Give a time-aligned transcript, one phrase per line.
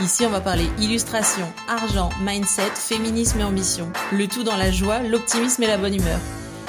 [0.00, 3.92] Ici, on va parler illustration, argent, mindset, féminisme et ambition.
[4.12, 6.18] Le tout dans la joie, l'optimisme et la bonne humeur.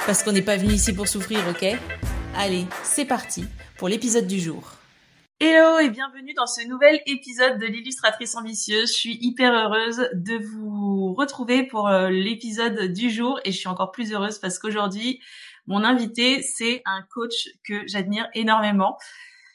[0.05, 1.66] Parce qu'on n'est pas venu ici pour souffrir, ok?
[2.36, 3.46] Allez, c'est parti
[3.78, 4.74] pour l'épisode du jour.
[5.40, 8.90] Hello et bienvenue dans ce nouvel épisode de l'illustratrice ambitieuse.
[8.90, 13.70] Je suis hyper heureuse de vous retrouver pour euh, l'épisode du jour et je suis
[13.70, 15.22] encore plus heureuse parce qu'aujourd'hui,
[15.68, 18.98] mon invité, c'est un coach que j'admire énormément.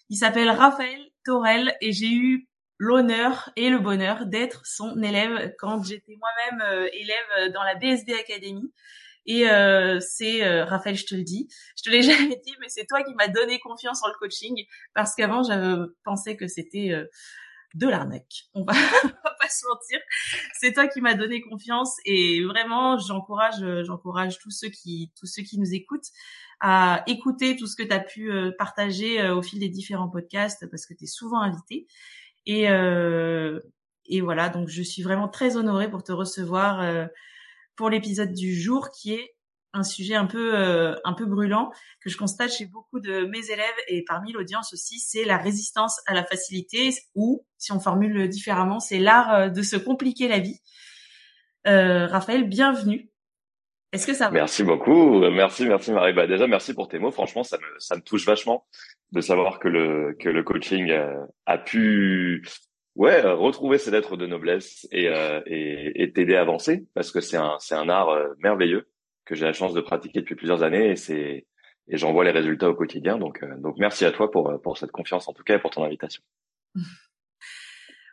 [0.09, 5.83] Il s'appelle Raphaël Torel et j'ai eu l'honneur et le bonheur d'être son élève quand
[5.83, 8.73] j'étais moi-même euh, élève dans la BSB Academy.
[9.29, 12.69] Et euh, c'est euh, Raphaël, je te le dis, je te l'ai jamais dit, mais
[12.69, 16.93] c'est toi qui m'as donné confiance en le coaching parce qu'avant j'avais pensé que c'était
[17.75, 18.45] de l'arnaque.
[18.55, 19.99] On va, va pas se mentir.
[20.55, 25.43] C'est toi qui m'as donné confiance et vraiment j'encourage, j'encourage tous ceux qui, tous ceux
[25.43, 26.11] qui nous écoutent
[26.61, 30.87] à écouter tout ce que tu as pu partager au fil des différents podcasts parce
[30.87, 31.87] que tu es souvent invité.
[32.47, 33.61] Et, euh,
[34.07, 37.07] et voilà, donc je suis vraiment très honorée pour te recevoir euh,
[37.77, 39.37] pour l'épisode du jour qui est
[39.77, 43.51] un sujet un peu euh, un peu brûlant que je constate chez beaucoup de mes
[43.51, 48.29] élèves et parmi l'audience aussi, c'est la résistance à la facilité ou si on formule
[48.29, 50.61] différemment, c'est l'art euh, de se compliquer la vie.
[51.67, 53.11] Euh, Raphaël, bienvenue.
[53.97, 54.33] Est-ce que ça va?
[54.33, 56.13] Merci beaucoup, merci, merci Marie.
[56.13, 57.11] Bah déjà, merci pour tes mots.
[57.11, 58.67] Franchement, ça me ça me touche vachement
[59.13, 62.47] de savoir que le que le coaching euh, a pu
[62.95, 67.39] ouais retrouver ses lettres de noblesse et euh, et, t'aider à avancer parce que c'est
[67.39, 68.87] un c'est un art euh, merveilleux
[69.25, 71.47] que j'ai la chance de pratiquer depuis plusieurs années et c'est
[71.89, 74.93] et j'en vois les résultats au quotidien donc donc merci à toi pour pour cette
[74.93, 76.23] confiance en tout cas et pour ton invitation.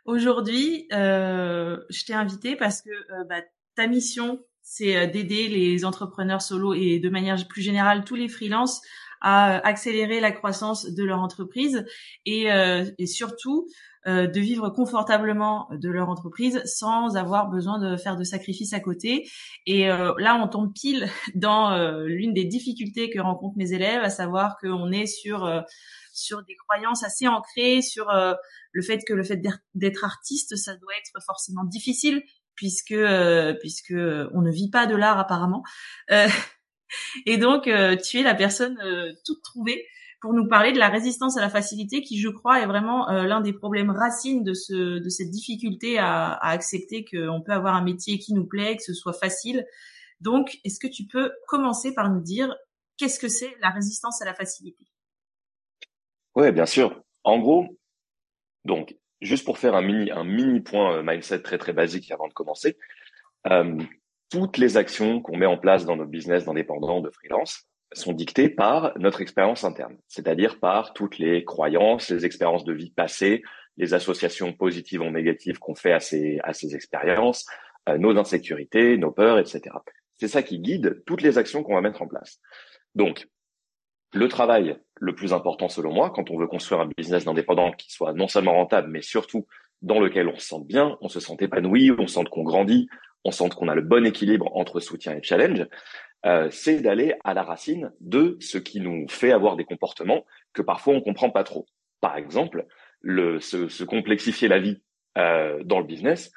[0.06, 2.90] Aujourd'hui, euh, je t'ai invité parce que
[3.26, 3.40] bah,
[3.74, 8.80] ta mission, c'est d'aider les entrepreneurs solo et de manière plus générale tous les freelances
[9.24, 11.86] à accélérer la croissance de leur entreprise
[12.26, 13.66] et, euh, et surtout
[14.06, 18.80] euh, de vivre confortablement de leur entreprise sans avoir besoin de faire de sacrifices à
[18.80, 19.26] côté.
[19.64, 24.10] Et euh, là, on tombe pile dans l'une des difficultés que rencontrent mes élèves, à
[24.10, 25.50] savoir qu'on est sur
[26.12, 28.12] sur des croyances assez ancrées sur
[28.72, 29.42] le fait que le fait
[29.74, 32.22] d'être artiste, ça doit être forcément difficile
[32.54, 32.94] puisque
[33.60, 33.94] puisque
[34.32, 35.62] on ne vit pas de l'art apparemment.
[37.26, 39.86] Et donc, euh, tu es la personne euh, toute trouvée
[40.20, 43.24] pour nous parler de la résistance à la facilité, qui, je crois, est vraiment euh,
[43.24, 47.74] l'un des problèmes racines de, ce, de cette difficulté à, à accepter qu'on peut avoir
[47.74, 49.66] un métier qui nous plaît, que ce soit facile.
[50.20, 52.54] Donc, est-ce que tu peux commencer par nous dire
[52.96, 54.86] qu'est-ce que c'est la résistance à la facilité?
[56.34, 57.02] Oui, bien sûr.
[57.22, 57.78] En gros,
[58.64, 62.32] donc, juste pour faire un mini, un mini point mindset très très basique avant de
[62.32, 62.76] commencer,
[63.48, 63.78] euh,
[64.30, 68.48] toutes les actions qu'on met en place dans notre business d'indépendant, de freelance, sont dictées
[68.48, 73.42] par notre expérience interne, c'est-à-dire par toutes les croyances, les expériences de vie passées,
[73.76, 77.46] les associations positives ou négatives qu'on fait à ces, à ces expériences,
[77.88, 79.62] euh, nos insécurités, nos peurs, etc.
[80.14, 82.40] C'est ça qui guide toutes les actions qu'on va mettre en place.
[82.94, 83.26] Donc,
[84.12, 87.92] le travail le plus important selon moi, quand on veut construire un business d'indépendant qui
[87.92, 89.46] soit non seulement rentable, mais surtout
[89.82, 92.88] dans lequel on se sente bien, on se sent épanoui, on sent qu'on grandit,
[93.24, 95.66] on sent qu'on a le bon équilibre entre soutien et challenge,
[96.26, 100.62] euh, c'est d'aller à la racine de ce qui nous fait avoir des comportements que
[100.62, 101.66] parfois on comprend pas trop.
[102.00, 102.66] Par exemple,
[103.00, 104.80] le, se, complexifier la vie
[105.18, 106.32] euh, dans le business.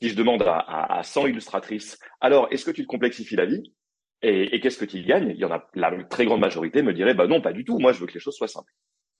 [0.00, 0.58] Si je demande à,
[0.98, 3.74] à, 100 illustratrices, alors est-ce que tu te complexifies la vie?
[4.22, 6.92] Et, et qu'est-ce que tu gagnes Il y en a la très grande majorité me
[6.92, 7.78] dirait bah non pas du tout.
[7.78, 8.72] Moi je veux que les choses soient simples.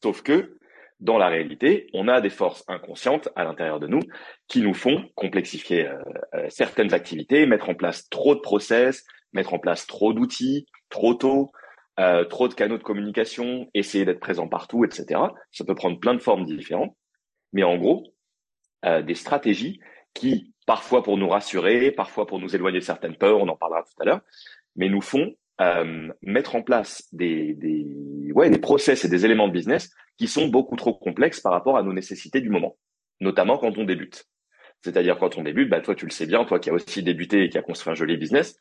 [0.02, 0.58] Sauf que
[1.00, 4.02] dans la réalité, on a des forces inconscientes à l'intérieur de nous
[4.48, 5.98] qui nous font complexifier euh,
[6.34, 11.14] euh, certaines activités, mettre en place trop de process, mettre en place trop d'outils, trop
[11.14, 11.52] tôt,
[11.98, 15.20] euh, trop de canaux de communication, essayer d'être présent partout, etc.
[15.52, 16.94] Ça peut prendre plein de formes différentes,
[17.52, 18.14] mais en gros,
[18.82, 19.78] des stratégies
[20.14, 23.82] qui, parfois pour nous rassurer, parfois pour nous éloigner de certaines peurs, on en parlera
[23.82, 24.20] tout à l'heure,
[24.76, 25.34] mais nous font
[26.22, 30.48] mettre en place des, des, ouais, des process et des éléments de business qui sont
[30.48, 32.78] beaucoup trop complexes par rapport à nos nécessités du moment,
[33.20, 34.26] notamment quand on débute.
[34.82, 37.44] C'est-à-dire quand on débute, bah toi tu le sais bien, toi qui as aussi débuté
[37.44, 38.58] et qui a construit un joli business,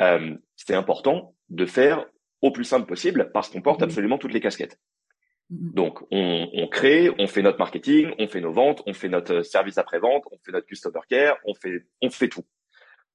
[0.00, 2.06] euh, c'est important de faire
[2.40, 3.84] au plus simple possible parce qu'on porte mmh.
[3.84, 4.78] absolument toutes les casquettes.
[5.50, 5.72] Mmh.
[5.74, 9.42] Donc on, on, crée, on fait notre marketing, on fait nos ventes, on fait notre
[9.42, 12.44] service après-vente, on fait notre customer care, on fait on fait tout.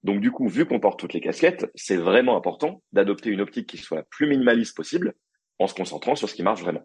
[0.04, 3.68] Donc du coup, vu qu'on porte toutes les casquettes, c'est vraiment important d'adopter une optique
[3.68, 5.14] qui soit la plus minimaliste possible
[5.60, 6.84] en se concentrant sur ce qui marche vraiment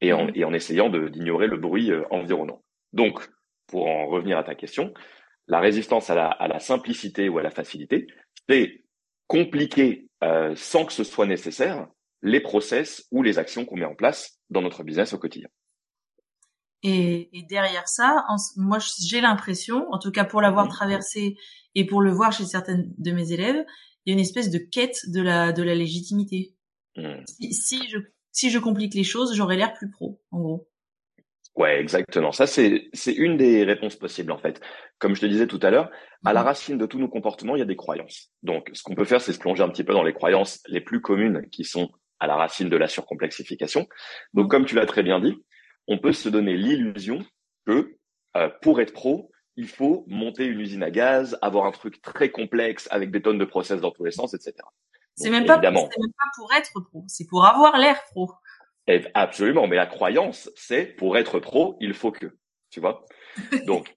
[0.00, 2.62] et en, et en essayant d'ignorer le bruit euh, environnant.
[2.92, 3.30] Donc,
[3.68, 4.92] pour en revenir à ta question,
[5.46, 8.06] la résistance à la, à la simplicité ou à la facilité,
[8.48, 8.82] c'est
[9.28, 11.86] compliquer euh, sans que ce soit nécessaire
[12.22, 15.48] les process ou les actions qu'on met en place dans notre business au quotidien.
[16.82, 18.24] Et, et derrière ça,
[18.56, 21.36] moi j'ai l'impression, en tout cas pour l'avoir traversé
[21.74, 23.64] et pour le voir chez certaines de mes élèves,
[24.04, 26.54] il y a une espèce de quête de la de la légitimité.
[26.96, 27.22] Mmh.
[27.26, 27.98] Si, si, je
[28.32, 30.68] si je complique les choses, j'aurai l'air plus pro, en gros.
[31.54, 32.32] Ouais, exactement.
[32.32, 34.60] Ça, c'est, c'est une des réponses possibles, en fait.
[34.98, 35.90] Comme je te disais tout à l'heure,
[36.24, 36.46] à la mhm.
[36.46, 38.30] racine de tous nos comportements, il y a des croyances.
[38.42, 40.80] Donc, ce qu'on peut faire, c'est se plonger un petit peu dans les croyances les
[40.80, 41.90] plus communes qui sont
[42.20, 43.86] à la racine de la surcomplexification.
[44.32, 44.50] Donc, mhm.
[44.50, 45.34] comme tu l'as très bien dit,
[45.88, 47.24] on peut se donner l'illusion
[47.66, 47.96] que
[48.36, 52.30] euh, pour être pro, il faut monter une usine à gaz, avoir un truc très
[52.30, 54.54] complexe avec des tonnes de process dans tous les sens, etc.
[55.14, 55.80] C'est même, pas, même pas
[56.36, 58.30] pour être pro, c'est pour avoir l'air pro.
[59.14, 62.38] Absolument, mais la croyance, c'est pour être pro, il faut que,
[62.70, 63.04] tu vois.
[63.66, 63.94] Donc,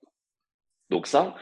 [0.89, 1.35] donc ça,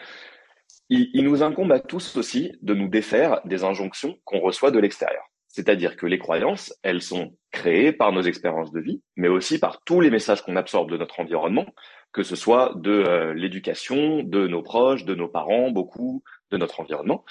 [0.89, 4.79] il, il, nous incombe à tous aussi de nous défaire des injonctions qu'on reçoit de
[4.79, 5.23] l'extérieur.
[5.53, 9.83] C'est-à-dire que les croyances, elles sont créées par nos expériences de vie, mais aussi par
[9.83, 11.67] tous les messages qu'on absorbe de notre environnement,
[12.11, 16.79] que ce soit de euh, l'éducation, de nos proches, de nos parents, beaucoup, de notre
[16.79, 17.23] environnement,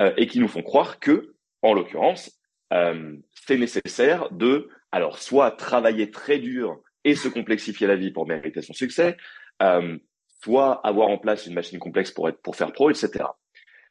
[0.00, 2.40] euh, et qui nous font croire que, en l'occurrence,
[2.72, 3.16] euh,
[3.46, 8.62] c'est nécessaire de alors, soit travailler très dur et se complexifier la vie pour mériter
[8.62, 9.16] son succès,
[9.62, 9.98] euh,
[10.42, 13.24] soit avoir en place une machine complexe pour être, pour faire pro, etc.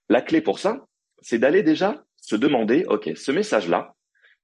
[0.09, 0.87] La clé pour ça,
[1.21, 3.95] c'est d'aller déjà se demander, OK, ce message-là,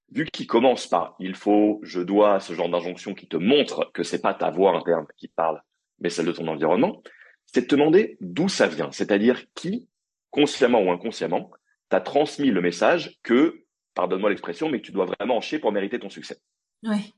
[0.09, 4.03] vu qu'il commence par il faut, je dois, ce genre d'injonction qui te montre que
[4.03, 5.61] c'est pas ta voix interne qui parle,
[5.99, 7.03] mais celle de ton environnement,
[7.45, 9.89] c'est de te demander d'où ça vient, c'est-à-dire qui,
[10.29, 11.51] consciemment ou inconsciemment,
[11.89, 13.65] t'a transmis le message que
[13.95, 16.37] pardonne-moi l'expression, mais que tu dois vraiment en chier pour mériter ton succès.
[16.83, 17.13] Oui.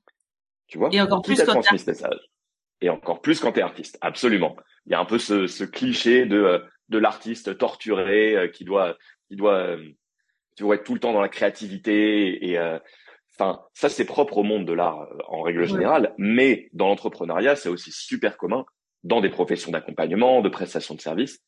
[0.65, 0.89] Tu vois?
[0.91, 2.19] Et encore plus quand transmis ce message?
[2.81, 4.55] Et encore plus quand tu es artiste, absolument.
[4.87, 6.59] Il y a un peu ce, ce cliché de euh,
[6.89, 8.97] de l'artiste torturé euh, qui doit
[9.27, 9.91] qui doit euh,
[10.55, 12.59] tu vois être tout le temps dans la créativité et
[13.37, 17.69] enfin ça c'est propre au monde de l'art en règle générale, mais dans l'entrepreneuriat c'est
[17.69, 18.65] aussi super commun
[19.03, 21.39] dans des professions d'accompagnement, de prestation de services,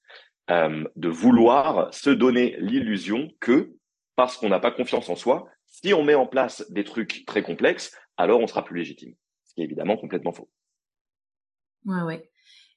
[0.49, 3.73] de vouloir se donner l'illusion que
[4.17, 5.47] parce qu'on n'a pas confiance en soi.
[5.67, 9.13] Si on met en place des trucs très complexes, alors on sera plus légitime.
[9.45, 10.49] Ce qui est évidemment complètement faux.
[11.85, 12.29] Ouais, ouais.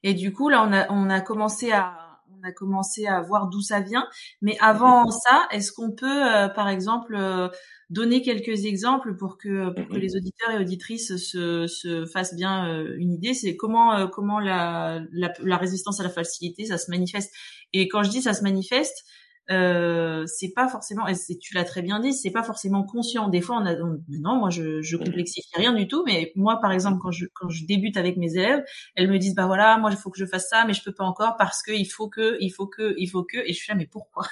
[0.03, 2.10] Et du coup, là, on a, on a commencé à,
[2.41, 4.07] on a commencé à voir d'où ça vient.
[4.43, 7.49] Mais avant ça, est-ce qu'on peut, euh, par exemple, euh,
[7.91, 12.69] donner quelques exemples pour que, pour que les auditeurs et auditrices se, se fassent bien
[12.69, 13.35] euh, une idée?
[13.35, 17.33] C'est comment, comment la, la, la, résistance à la facilité, ça se manifeste?
[17.73, 19.05] Et quand je dis ça se manifeste,
[19.51, 23.29] euh, c'est pas forcément, et tu l'as très bien dit, c'est pas forcément conscient.
[23.29, 26.73] Des fois, on a, non, moi, je, je complexifie rien du tout, mais moi, par
[26.73, 28.65] exemple, quand je, quand je débute avec mes élèves,
[28.95, 30.95] elles me disent, bah voilà, moi, il faut que je fasse ça, mais je peux
[30.95, 33.59] pas encore parce que il faut que, il faut que, il faut que, et je
[33.59, 34.27] suis là, mais pourquoi?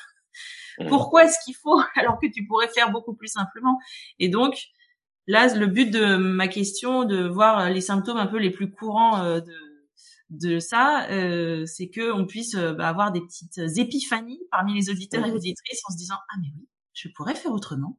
[0.89, 1.81] Pourquoi est-ce qu'il faut?
[1.97, 3.79] Alors que tu pourrais faire beaucoup plus simplement?
[4.21, 4.69] Et donc,
[5.27, 9.23] là, le but de ma question, de voir les symptômes un peu les plus courants
[9.23, 9.55] euh, de
[10.31, 14.91] de ça, euh, c'est que on puisse euh, bah, avoir des petites épiphanies parmi les
[14.91, 15.37] auditeurs et mmh.
[15.37, 17.99] auditrices en se disant ah mais oui, je pourrais faire autrement.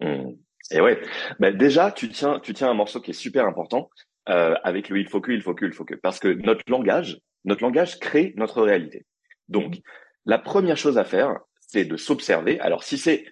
[0.00, 0.32] Mmh.
[0.72, 1.00] Et ouais,
[1.38, 3.90] bah, déjà tu tiens tu tiens un morceau qui est super important
[4.28, 6.64] euh, avec le il faut que il faut que il faut que parce que notre
[6.68, 9.06] langage notre langage crée notre réalité.
[9.48, 9.80] Donc
[10.24, 12.58] la première chose à faire c'est de s'observer.
[12.60, 13.24] Alors si c'est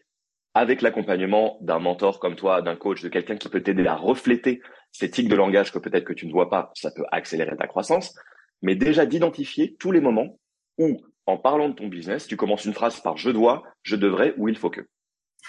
[0.55, 4.61] avec l'accompagnement d'un mentor comme toi, d'un coach, de quelqu'un qui peut t'aider à refléter
[4.93, 7.67] ces tics de langage que peut-être que tu ne vois pas, ça peut accélérer ta
[7.67, 8.15] croissance.
[8.63, 10.39] Mais déjà d'identifier tous les moments
[10.79, 14.35] où, en parlant de ton business, tu commences une phrase par je dois, je devrais
[14.37, 14.83] ou il faut que.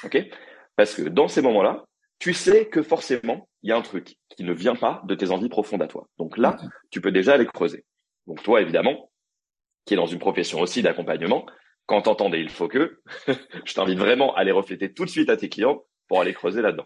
[0.04, 0.18] OK?
[0.76, 1.86] Parce que dans ces moments-là,
[2.20, 5.32] tu sais que forcément, il y a un truc qui ne vient pas de tes
[5.32, 6.08] envies profondes à toi.
[6.18, 6.58] Donc là,
[6.92, 7.86] tu peux déjà aller creuser.
[8.28, 9.10] Donc toi, évidemment,
[9.86, 11.46] qui est dans une profession aussi d'accompagnement,
[11.86, 13.02] quand t'entendais il faut que,
[13.66, 16.62] je t'invite vraiment à les refléter tout de suite à tes clients pour aller creuser
[16.62, 16.86] là-dedans.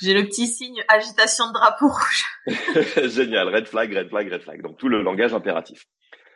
[0.00, 2.24] J'ai le petit signe agitation de drapeau rouge.
[3.08, 4.62] Génial, red flag, red flag, red flag.
[4.62, 5.86] Donc tout le langage impératif.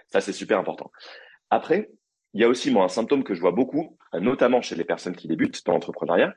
[0.09, 0.91] Ça, c'est super important.
[1.51, 1.91] Après,
[2.35, 5.17] il y a aussi moi un symptôme que je vois beaucoup, notamment chez les personnes
[5.17, 6.35] qui débutent dans l'entrepreneuriat,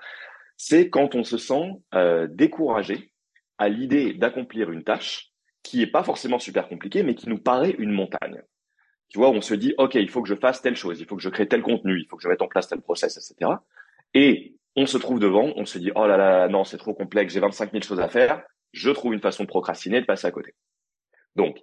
[0.56, 3.12] c'est quand on se sent euh, découragé
[3.58, 5.32] à l'idée d'accomplir une tâche
[5.64, 8.42] qui est pas forcément super compliquée, mais qui nous paraît une montagne
[9.10, 11.16] tu vois, on se dit, OK, il faut que je fasse telle chose, il faut
[11.16, 13.52] que je crée tel contenu, il faut que je mette en place tel process, etc.
[14.14, 17.34] Et on se trouve devant, on se dit, oh là là, non, c'est trop complexe,
[17.34, 18.44] j'ai 25 000 choses à faire,
[18.74, 20.54] je trouve une façon de procrastiner, de passer à côté.
[21.36, 21.58] Donc,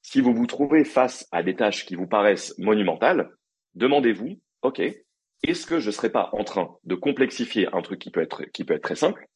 [0.00, 3.30] si vous vous trouvez face à des tâches qui vous paraissent monumentales,
[3.74, 8.22] demandez-vous, OK, est-ce que je serais pas en train de complexifier un truc qui peut
[8.22, 9.28] être, qui peut être très simple?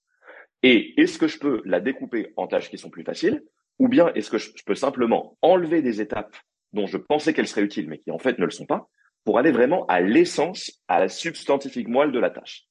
[0.62, 3.44] Et est-ce que je peux la découper en tâches qui sont plus faciles?
[3.78, 6.34] Ou bien est-ce que je, peux simplement enlever des étapes
[6.72, 8.88] dont je pensais qu'elles seraient utiles, mais qui en fait ne le sont pas,
[9.24, 12.67] pour aller vraiment à l'essence, à la substantifique moelle de la tâche?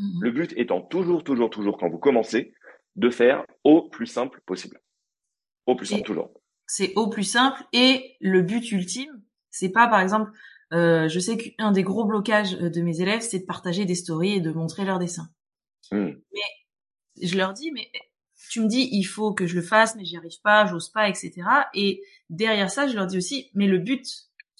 [0.00, 0.22] Mhm.
[0.22, 2.54] Le but étant toujours, toujours, toujours, quand vous commencez,
[2.96, 4.80] de faire au plus simple possible.
[5.66, 6.32] Au plus simple, toujours.
[6.66, 10.30] C'est au plus simple et le but ultime, c'est pas par exemple,
[10.72, 13.94] euh, je sais qu'un des gros blocages euh, de mes élèves, c'est de partager des
[13.94, 15.30] stories et de montrer leurs dessins.
[15.90, 16.12] Hmm.
[16.32, 17.90] Mais je leur dis, mais
[18.50, 21.08] tu me dis, il faut que je le fasse, mais j'y arrive pas, j'ose pas,
[21.08, 21.32] etc.
[21.74, 24.06] Et derrière ça, je leur dis aussi, mais le but,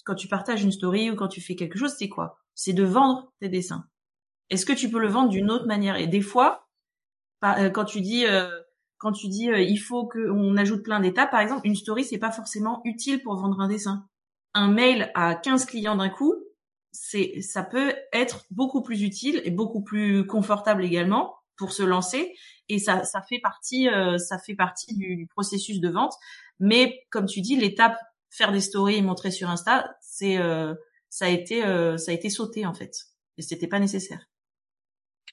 [0.05, 2.39] quand tu partages une story ou quand tu fais quelque chose, c'est quoi?
[2.53, 3.85] C'est de vendre tes dessins.
[4.51, 5.95] Est-ce que tu peux le vendre d'une autre manière?
[5.95, 6.67] Et des fois,
[7.43, 8.49] euh, quand tu dis, euh,
[8.97, 12.17] quand tu dis, euh, il faut qu'on ajoute plein d'étapes, par exemple, une story, c'est
[12.17, 14.05] pas forcément utile pour vendre un dessin.
[14.53, 16.35] Un mail à 15 clients d'un coup,
[16.91, 22.35] c'est, ça peut être beaucoup plus utile et beaucoup plus confortable également pour se lancer.
[22.67, 26.13] Et ça, ça fait partie, ça fait partie du, processus de vente.
[26.59, 27.97] Mais comme tu dis, l'étape
[28.29, 30.37] faire des stories et montrer sur Insta, c'est,
[31.09, 31.61] ça a été,
[31.97, 32.93] ça a été sauté en fait.
[33.37, 34.30] Et c'était pas nécessaire.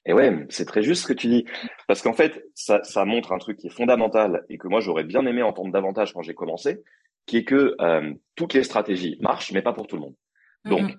[0.05, 1.45] Et ouais, c'est très juste ce que tu dis.
[1.87, 5.03] Parce qu'en fait, ça, ça montre un truc qui est fondamental et que moi, j'aurais
[5.03, 6.81] bien aimé entendre davantage quand j'ai commencé,
[7.25, 10.15] qui est que euh, toutes les stratégies marchent, mais pas pour tout le monde.
[10.65, 10.91] Donc,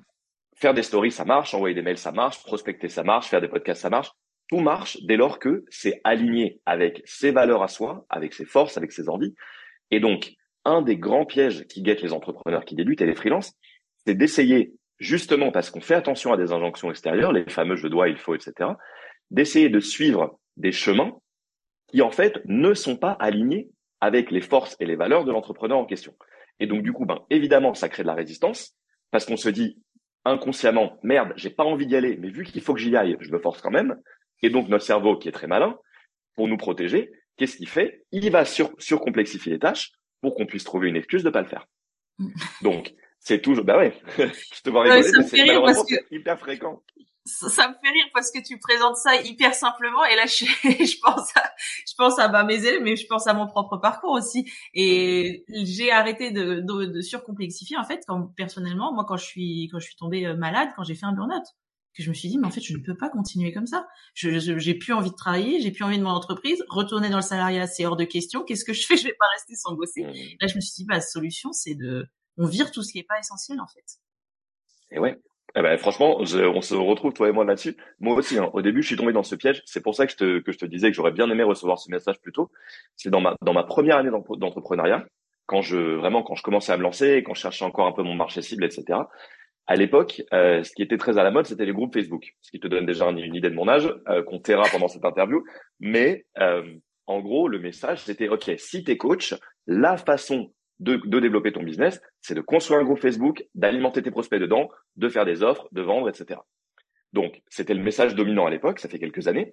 [0.54, 3.49] faire des stories, ça marche, envoyer des mails, ça marche, prospecter, ça marche, faire des
[3.49, 4.12] podcasts, ça marche.
[4.49, 8.76] Tout marche dès lors que c'est aligné avec ses valeurs à soi, avec ses forces,
[8.76, 9.35] avec ses envies.
[9.90, 10.33] Et donc,
[10.64, 13.54] un des grands pièges qui guettent les entrepreneurs qui débutent et les freelances,
[14.07, 18.09] c'est d'essayer justement parce qu'on fait attention à des injonctions extérieures, les fameux je dois,
[18.09, 18.71] il faut, etc.,
[19.30, 21.16] d'essayer de suivre des chemins
[21.88, 25.78] qui en fait ne sont pas alignés avec les forces et les valeurs de l'entrepreneur
[25.78, 26.14] en question.
[26.61, 28.76] Et donc du coup, ben évidemment, ça crée de la résistance
[29.11, 29.78] parce qu'on se dit
[30.25, 33.30] inconsciemment merde, j'ai pas envie d'y aller, mais vu qu'il faut que j'y aille, je
[33.30, 33.97] me force quand même.
[34.42, 35.78] Et donc notre cerveau, qui est très malin,
[36.35, 38.04] pour nous protéger, qu'est-ce qu'il fait?
[38.12, 41.49] Il va sur surcomplexifier les tâches pour qu'on puisse trouver une excuse de pas le
[41.49, 41.66] faire.
[42.19, 42.28] Mm.
[42.62, 46.82] Donc c'est toujours, bah ouais, je te vois rigoler, c'est malheureusement hyper fréquent.
[47.26, 51.00] Ça, me fait rire parce que tu présentes ça hyper simplement et là je, je
[51.00, 51.52] pense à,
[51.86, 54.50] je pense à bah, mes élèves mais je pense à mon propre parcours aussi.
[54.72, 59.68] Et j'ai arrêté de, de, de, surcomplexifier en fait quand personnellement moi quand je suis
[59.70, 61.44] quand je suis tombée euh, malade quand j'ai fait un burn-out
[61.94, 63.86] que je me suis dit mais en fait je ne peux pas continuer comme ça.
[64.14, 66.64] Je j'ai plus envie de travailler j'ai plus envie de mon entreprise.
[66.70, 68.44] Retourner dans le salariat c'est hors de question.
[68.44, 68.96] Qu'est-ce que je fais?
[68.96, 70.04] Je vais pas rester sans bosser.
[70.04, 70.38] Mmh.
[70.40, 72.08] là je me suis dit bah la solution c'est de
[72.40, 73.85] on vire tout ce qui n'est pas essentiel en fait.
[74.90, 75.16] Et ouais.
[75.56, 77.76] Eh ben, franchement, on se retrouve toi et moi là-dessus.
[77.99, 79.62] Moi aussi, hein, au début, je suis tombé dans ce piège.
[79.66, 81.78] C'est pour ça que je te, que je te disais que j'aurais bien aimé recevoir
[81.78, 82.52] ce message plus tôt.
[82.94, 85.04] C'est dans ma, dans ma première année d'entrepreneuriat,
[85.47, 88.04] quand je vraiment quand je commençais à me lancer, quand je cherchais encore un peu
[88.04, 89.00] mon marché cible, etc.
[89.66, 92.52] À l'époque, euh, ce qui était très à la mode, c'était les groupes Facebook, ce
[92.52, 95.44] qui te donne déjà une, idée de mon âge, euh, qu'on taira pendant cette interview.
[95.80, 96.62] Mais euh,
[97.06, 99.35] en gros, le message, c'était OK, si t'es coach,
[99.66, 104.40] la façon de, développer ton business, c'est de construire un groupe Facebook, d'alimenter tes prospects
[104.40, 106.40] dedans, de faire des offres, de vendre, etc.
[107.12, 109.52] Donc, c'était le message dominant à l'époque, ça fait quelques années.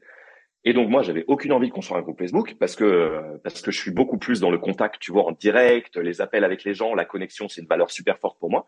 [0.63, 3.71] Et donc, moi, j'avais aucune envie de construire un groupe Facebook parce que, parce que
[3.71, 6.73] je suis beaucoup plus dans le contact, tu vois, en direct, les appels avec les
[6.73, 8.65] gens, la connexion, c'est une valeur super forte pour moi.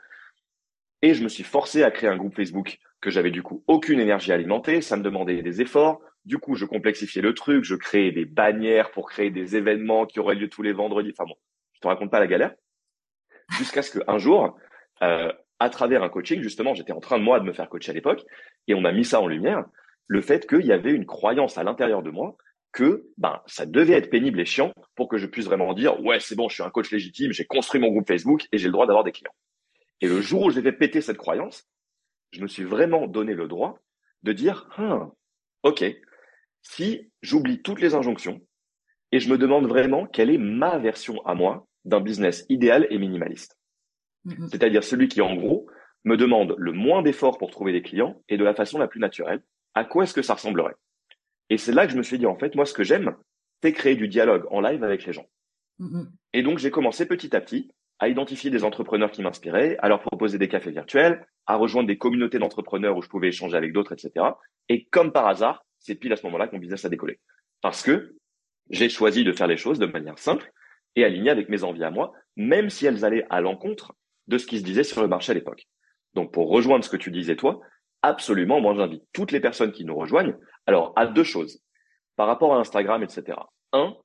[1.01, 3.99] Et je me suis forcé à créer un groupe Facebook que j'avais du coup aucune
[3.99, 6.01] énergie à alimenter, ça me demandait des efforts.
[6.25, 10.19] Du coup, je complexifiais le truc, je créais des bannières pour créer des événements qui
[10.19, 11.13] auraient lieu tous les vendredis.
[11.17, 11.37] Enfin bon,
[11.79, 12.53] je te raconte pas la galère.
[13.57, 14.57] Jusqu'à ce qu'un jour,
[15.01, 17.91] euh, à travers un coaching, justement, j'étais en train de moi de me faire coacher
[17.91, 18.25] à l'époque,
[18.67, 19.63] et on a mis ça en lumière,
[20.07, 22.35] le fait qu'il y avait une croyance à l'intérieur de moi
[22.71, 26.19] que ben ça devait être pénible et chiant pour que je puisse vraiment dire ouais
[26.19, 28.73] c'est bon je suis un coach légitime j'ai construit mon groupe Facebook et j'ai le
[28.73, 29.33] droit d'avoir des clients
[30.01, 31.67] et le jour où j'ai fait péter cette croyance
[32.31, 33.79] je me suis vraiment donné le droit
[34.21, 35.11] de dire hein,
[35.63, 35.83] ok
[36.61, 38.39] si j'oublie toutes les injonctions
[39.11, 42.97] et je me demande vraiment quelle est ma version à moi d'un business idéal et
[42.97, 43.57] minimaliste.
[44.25, 44.49] Mm-hmm.
[44.49, 45.67] C'est-à-dire celui qui, en gros,
[46.03, 48.99] me demande le moins d'efforts pour trouver des clients et de la façon la plus
[48.99, 49.41] naturelle.
[49.73, 50.75] À quoi est-ce que ça ressemblerait?
[51.49, 53.15] Et c'est là que je me suis dit, en fait, moi, ce que j'aime,
[53.61, 55.25] c'est créer du dialogue en live avec les gens.
[55.79, 56.07] Mm-hmm.
[56.33, 59.99] Et donc, j'ai commencé petit à petit à identifier des entrepreneurs qui m'inspiraient, à leur
[59.99, 63.91] proposer des cafés virtuels, à rejoindre des communautés d'entrepreneurs où je pouvais échanger avec d'autres,
[63.91, 64.25] etc.
[64.69, 67.19] Et comme par hasard, c'est pile à ce moment-là que mon business a décollé.
[67.61, 68.15] Parce que
[68.69, 70.51] j'ai choisi de faire les choses de manière simple
[71.01, 73.93] et avec mes envies à moi, même si elles allaient à l'encontre
[74.27, 75.67] de ce qui se disait sur le marché à l'époque.
[76.13, 77.61] Donc, pour rejoindre ce que tu disais toi,
[78.01, 81.61] absolument, moi, j'invite toutes les personnes qui nous rejoignent, alors, à deux choses.
[82.15, 83.37] Par rapport à Instagram, etc.
[83.73, 83.95] Un,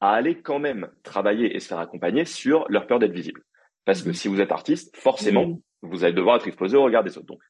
[0.00, 3.42] à aller quand même travailler et se faire accompagner sur leur peur d'être visible.
[3.84, 4.14] Parce que mmh.
[4.14, 5.60] si vous êtes artiste, forcément, mmh.
[5.82, 7.26] vous allez devoir être exposé au regard des autres.
[7.26, 7.40] Donc,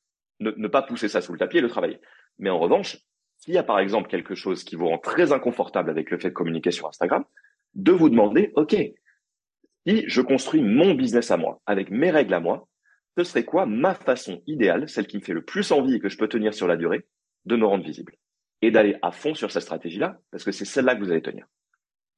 [0.41, 2.01] ne, pas pousser ça sous le tapis et le travailler.
[2.39, 2.99] Mais en revanche,
[3.39, 6.29] s'il y a par exemple quelque chose qui vous rend très inconfortable avec le fait
[6.29, 7.25] de communiquer sur Instagram,
[7.75, 8.77] de vous demander, OK,
[9.87, 12.69] si je construis mon business à moi, avec mes règles à moi,
[13.17, 16.09] ce serait quoi ma façon idéale, celle qui me fait le plus envie et que
[16.09, 17.07] je peux tenir sur la durée,
[17.45, 18.15] de me rendre visible
[18.63, 21.47] et d'aller à fond sur cette stratégie-là, parce que c'est celle-là que vous allez tenir.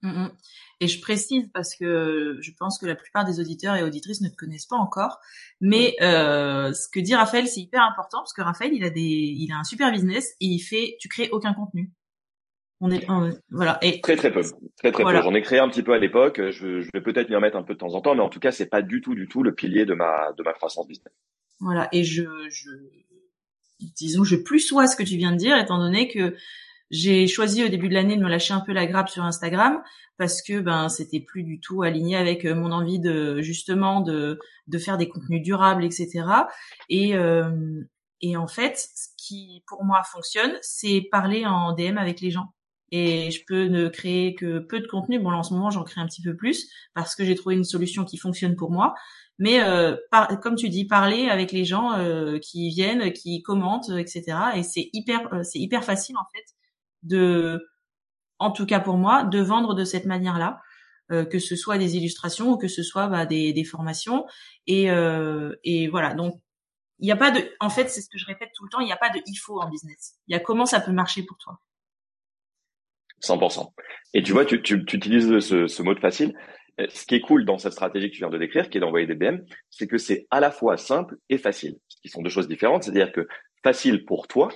[0.02, 0.36] Mm, mm.
[0.80, 4.28] Et je précise parce que je pense que la plupart des auditeurs et auditrices ne
[4.28, 5.18] te connaissent pas encore,
[5.60, 9.00] mais euh, ce que dit Raphaël, c'est hyper important parce que Raphaël, il a des,
[9.00, 11.90] il a un super business et il fait, tu crées aucun contenu.
[12.86, 13.06] On est,
[13.50, 13.78] voilà.
[13.80, 14.42] Et très très peu,
[14.76, 15.22] très très peu.
[15.22, 16.38] J'en ai créé un petit peu à l'époque.
[16.50, 18.40] Je, je vais peut-être m'y remettre un peu de temps en temps, mais en tout
[18.40, 21.14] cas, c'est pas du tout, du tout le pilier de ma de ma croissance business.
[21.60, 21.88] Voilà.
[21.92, 22.70] Et je, je,
[23.96, 26.36] disons, je plus sois ce que tu viens de dire, étant donné que
[26.90, 29.82] j'ai choisi au début de l'année de me lâcher un peu la grappe sur Instagram
[30.18, 34.38] parce que ben c'était plus du tout aligné avec euh, mon envie de justement de
[34.66, 36.24] de faire des contenus durables, etc.
[36.88, 37.82] Et euh,
[38.20, 42.53] et en fait, ce qui pour moi fonctionne, c'est parler en DM avec les gens.
[42.96, 45.18] Et je peux ne créer que peu de contenu.
[45.18, 47.56] Bon, là, en ce moment, j'en crée un petit peu plus parce que j'ai trouvé
[47.56, 48.94] une solution qui fonctionne pour moi.
[49.40, 49.96] Mais euh,
[50.40, 54.38] comme tu dis, parler avec les gens euh, qui viennent, qui commentent, etc.
[54.54, 56.44] Et c'est hyper, euh, c'est hyper facile en fait
[57.02, 57.66] de,
[58.38, 60.60] en tout cas pour moi, de vendre de cette manière-là,
[61.10, 64.24] euh, que ce soit des illustrations ou que ce soit bah, des, des, formations.
[64.68, 66.14] Et, euh, et voilà.
[66.14, 66.40] Donc
[67.00, 68.80] il n'y a pas de, en fait, c'est ce que je répète tout le temps,
[68.80, 70.14] il n'y a pas de il faut en business.
[70.28, 71.58] Il y a comment ça peut marcher pour toi.
[73.24, 73.72] 100%.
[74.14, 76.34] Et tu vois, tu, tu, tu utilises ce, ce mot de facile.
[76.80, 78.80] Euh, ce qui est cool dans cette stratégie que tu viens de décrire, qui est
[78.80, 79.38] d'envoyer des DM,
[79.70, 82.84] c'est que c'est à la fois simple et facile, ce qui sont deux choses différentes.
[82.84, 83.26] C'est-à-dire que
[83.62, 84.48] facile pour toi,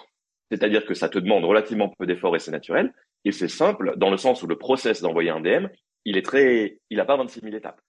[0.50, 2.92] c'est-à-dire que ça te demande relativement peu d'efforts et c'est naturel,
[3.24, 5.66] et c'est simple dans le sens où le process d'envoyer un DM,
[6.04, 7.80] il est très, il a pas 26 000 étapes.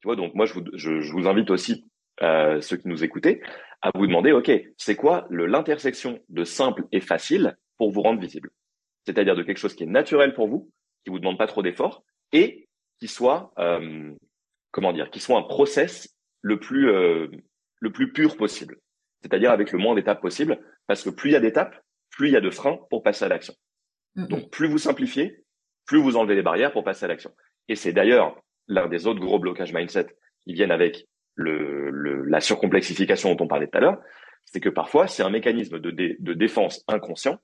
[0.00, 1.86] Tu vois, donc moi je vous, je, je vous invite aussi
[2.22, 3.40] euh, ceux qui nous écoutez
[3.80, 8.50] à vous demander, ok, c'est quoi l'intersection de simple et facile pour vous rendre visible?
[9.08, 10.70] C'est-à-dire de quelque chose qui est naturel pour vous,
[11.02, 12.68] qui vous demande pas trop d'efforts et
[13.00, 14.12] qui soit euh,
[14.70, 17.28] comment dire, qui soit un process le plus euh,
[17.80, 18.76] le plus pur possible,
[19.22, 21.74] c'est-à-dire avec le moins d'étapes possible, parce que plus il y a d'étapes,
[22.10, 23.54] plus il y a de freins pour passer à l'action.
[24.14, 25.42] Donc plus vous simplifiez,
[25.86, 27.34] plus vous enlevez les barrières pour passer à l'action.
[27.68, 30.08] Et c'est d'ailleurs l'un des autres gros blocages mindset
[30.42, 34.02] qui viennent avec le, le, la surcomplexification dont on parlait tout à l'heure,
[34.44, 37.38] c'est que parfois c'est un mécanisme de, de défense inconscient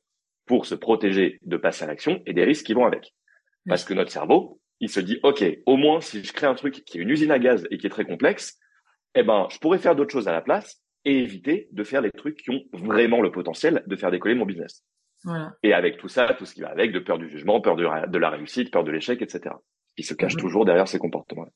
[0.46, 3.14] pour se protéger de passer à l'action et des risques qui vont avec.
[3.66, 6.84] Parce que notre cerveau, il se dit, OK, au moins, si je crée un truc
[6.84, 8.58] qui est une usine à gaz et qui est très complexe,
[9.14, 12.10] eh ben, je pourrais faire d'autres choses à la place et éviter de faire les
[12.10, 14.84] trucs qui ont vraiment le potentiel de faire décoller mon business.
[15.24, 15.54] Voilà.
[15.62, 18.18] Et avec tout ça, tout ce qui va avec, de peur du jugement, peur de,
[18.18, 19.54] la réussite, peur de l'échec, etc.
[19.96, 21.46] Il se cache toujours derrière ces comportements.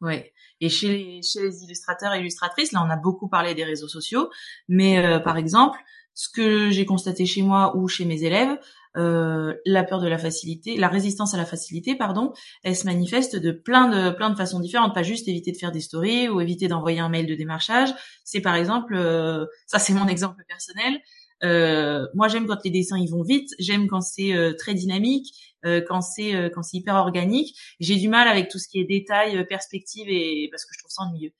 [0.00, 0.32] Ouais.
[0.60, 3.88] Et chez les, chez les illustrateurs et illustratrices, là, on a beaucoup parlé des réseaux
[3.88, 4.30] sociaux,
[4.68, 5.78] mais euh, par exemple,
[6.14, 8.58] ce que j'ai constaté chez moi ou chez mes élèves,
[8.96, 12.32] euh, la peur de la facilité, la résistance à la facilité, pardon,
[12.64, 14.94] elle se manifeste de plein de plein de façons différentes.
[14.94, 17.90] Pas juste éviter de faire des stories ou éviter d'envoyer un mail de démarchage.
[18.24, 20.98] C'est par exemple, euh, ça c'est mon exemple personnel.
[21.44, 25.47] Euh, moi j'aime quand les dessins ils vont vite, j'aime quand c'est très dynamique,
[25.86, 27.56] quand c'est quand c'est hyper organique.
[27.80, 30.90] J'ai du mal avec tout ce qui est détail, perspective et parce que je trouve
[30.90, 31.32] ça ennuyeux.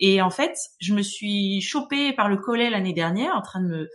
[0.00, 3.68] Et en fait, je me suis chopée par le collet l'année dernière en train de
[3.68, 3.88] me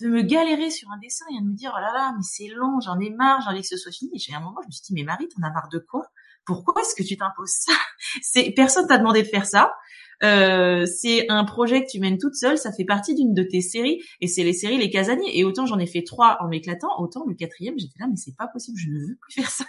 [0.00, 2.48] de me galérer sur un dessin et de me dire oh là là mais c'est
[2.48, 4.72] long j'en ai marre j'ai envie que ce soit fini j'ai un moment je me
[4.72, 6.06] suis dit mais Marie t'en as marre de quoi?
[6.46, 7.72] Pourquoi est-ce que tu t'imposes ça?
[8.22, 9.74] C'est personne t'a demandé de faire ça
[10.22, 13.60] euh, c'est un projet que tu mènes toute seule ça fait partie d'une de tes
[13.60, 16.88] séries et c'est les séries les casaniers et autant j'en ai fait trois en m'éclatant
[16.98, 19.64] autant le quatrième j'étais là mais c'est pas possible je ne veux plus faire ça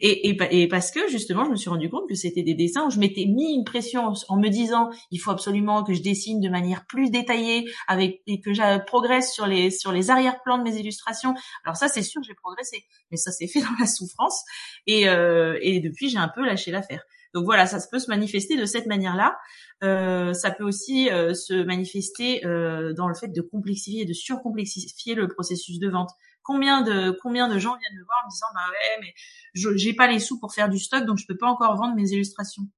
[0.00, 2.86] et, et, et, parce que justement, je me suis rendu compte que c'était des dessins
[2.86, 6.40] où je m'étais mis une pression en me disant il faut absolument que je dessine
[6.40, 10.62] de manière plus détaillée avec et que je progresse sur les sur les arrière-plans de
[10.62, 11.34] mes illustrations.
[11.64, 14.42] Alors ça, c'est sûr, j'ai progressé, mais ça s'est fait dans la souffrance
[14.86, 17.02] et euh, et depuis j'ai un peu lâché l'affaire.
[17.34, 19.36] Donc voilà, ça peut se manifester de cette manière-là.
[19.82, 24.12] Euh, ça peut aussi euh, se manifester euh, dans le fait de complexifier et de
[24.12, 26.10] surcomplexifier le processus de vente.
[26.44, 29.14] Combien de combien de gens viennent me voir en me disant bah ouais mais
[29.54, 31.96] je j'ai pas les sous pour faire du stock donc je peux pas encore vendre
[31.96, 32.68] mes illustrations.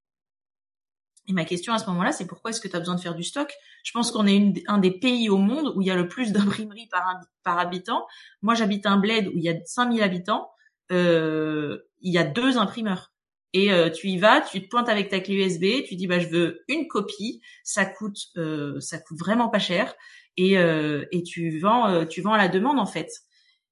[1.29, 3.17] Et ma question à ce moment-là, c'est pourquoi est-ce que tu as besoin de faire
[3.17, 3.53] du stock?
[3.83, 6.33] Je pense qu'on est un des pays au monde où il y a le plus
[6.33, 8.07] d'imprimeries par, par habitant.
[8.43, 10.49] Moi, j'habite un bled où il y a 5000 habitants.
[10.91, 13.11] Il y a deux imprimeurs.
[13.57, 16.19] Et euh, tu y vas, tu te pointes avec ta clé USB, tu dis bah
[16.19, 19.95] je veux une copie, ça coûte euh, ça coûte vraiment pas cher
[20.37, 23.09] et euh, et tu vends euh, tu vends à la demande en fait.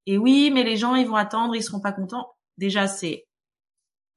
[0.07, 2.33] Et oui, mais les gens, ils vont attendre, ils seront pas contents.
[2.57, 3.27] Déjà, c'est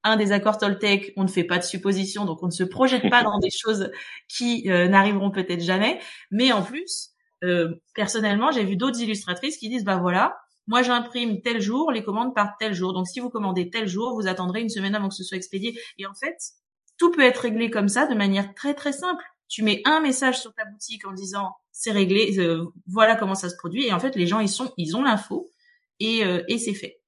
[0.04, 3.10] un des accords Toltec, on ne fait pas de suppositions, donc on ne se projette
[3.10, 3.90] pas dans des choses
[4.28, 6.00] qui euh, n'arriveront peut-être jamais.
[6.30, 7.10] Mais en plus,
[7.44, 12.04] euh, personnellement, j'ai vu d'autres illustratrices qui disent, bah voilà, moi j'imprime tel jour, les
[12.04, 12.92] commandes partent tel jour.
[12.92, 15.78] Donc si vous commandez tel jour, vous attendrez une semaine avant que ce soit expédié.
[15.98, 16.36] Et en fait,
[16.96, 19.24] tout peut être réglé comme ça de manière très très simple.
[19.48, 23.48] Tu mets un message sur ta boutique en disant c'est réglé, euh, voilà comment ça
[23.48, 23.86] se produit.
[23.86, 25.50] Et en fait, les gens ils sont, ils ont l'info
[25.98, 27.00] et, euh, et c'est fait.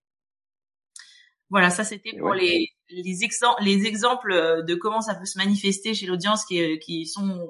[1.51, 3.19] Voilà, ça c'était pour les les,
[3.61, 7.47] les exemples de comment ça peut se manifester chez l'audience qui, qui sont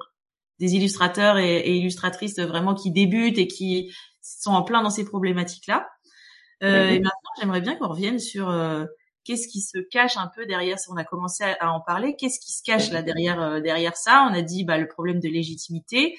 [0.59, 5.89] des illustrateurs et, illustratrices vraiment qui débutent et qui sont en plein dans ces problématiques-là.
[6.63, 8.85] Euh, Et maintenant, j'aimerais bien qu'on revienne sur euh,
[9.23, 10.77] qu'est-ce qui se cache un peu derrière.
[10.89, 12.15] On a commencé à, en parler.
[12.15, 14.27] Qu'est-ce qui se cache là derrière euh, derrière ça?
[14.29, 16.17] On a dit bah, le problème de légitimité,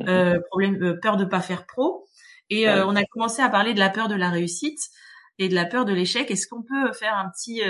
[0.00, 2.06] euh, problème euh, peur de pas faire pro,
[2.50, 4.78] et on a commencé à parler de la peur de la réussite
[5.38, 6.30] et de la peur de l'échec.
[6.30, 7.62] Est-ce qu'on peut faire un petit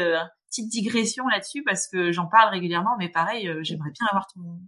[0.50, 1.62] petite digression là-dessus?
[1.62, 4.60] Parce que j'en parle régulièrement, mais pareil, j'aimerais bien avoir ton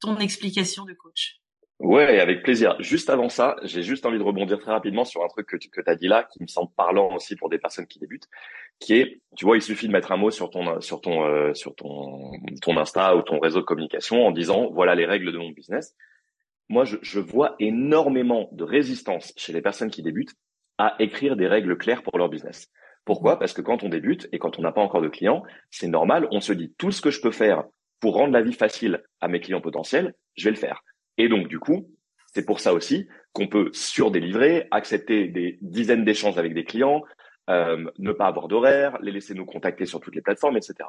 [0.00, 1.40] ton explication de coach.
[1.80, 2.74] Ouais, avec plaisir.
[2.80, 5.70] Juste avant ça, j'ai juste envie de rebondir très rapidement sur un truc que tu
[5.70, 8.28] que as dit là, qui me semble parlant aussi pour des personnes qui débutent,
[8.80, 11.54] qui est, tu vois, il suffit de mettre un mot sur ton sur ton euh,
[11.54, 15.38] sur ton ton Insta ou ton réseau de communication en disant voilà les règles de
[15.38, 15.94] mon business.
[16.68, 20.34] Moi, je, je vois énormément de résistance chez les personnes qui débutent
[20.78, 22.68] à écrire des règles claires pour leur business.
[23.04, 23.38] Pourquoi?
[23.38, 26.28] Parce que quand on débute et quand on n'a pas encore de clients, c'est normal,
[26.32, 27.64] on se dit tout ce que je peux faire
[28.00, 30.82] pour rendre la vie facile à mes clients potentiels, je vais le faire.
[31.18, 31.90] Et donc, du coup,
[32.32, 37.02] c'est pour ça aussi qu'on peut surdélivrer, accepter des dizaines d'échanges avec des clients,
[37.50, 40.88] euh, ne pas avoir d'horaire, les laisser nous contacter sur toutes les plateformes, etc.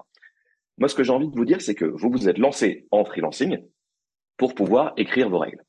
[0.77, 3.03] Moi, ce que j'ai envie de vous dire, c'est que vous vous êtes lancé en
[3.03, 3.59] freelancing
[4.37, 5.63] pour pouvoir écrire vos règles.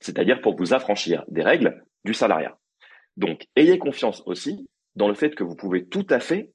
[0.00, 2.58] C'est-à-dire pour vous affranchir des règles du salariat.
[3.16, 6.52] Donc, ayez confiance aussi dans le fait que vous pouvez tout à fait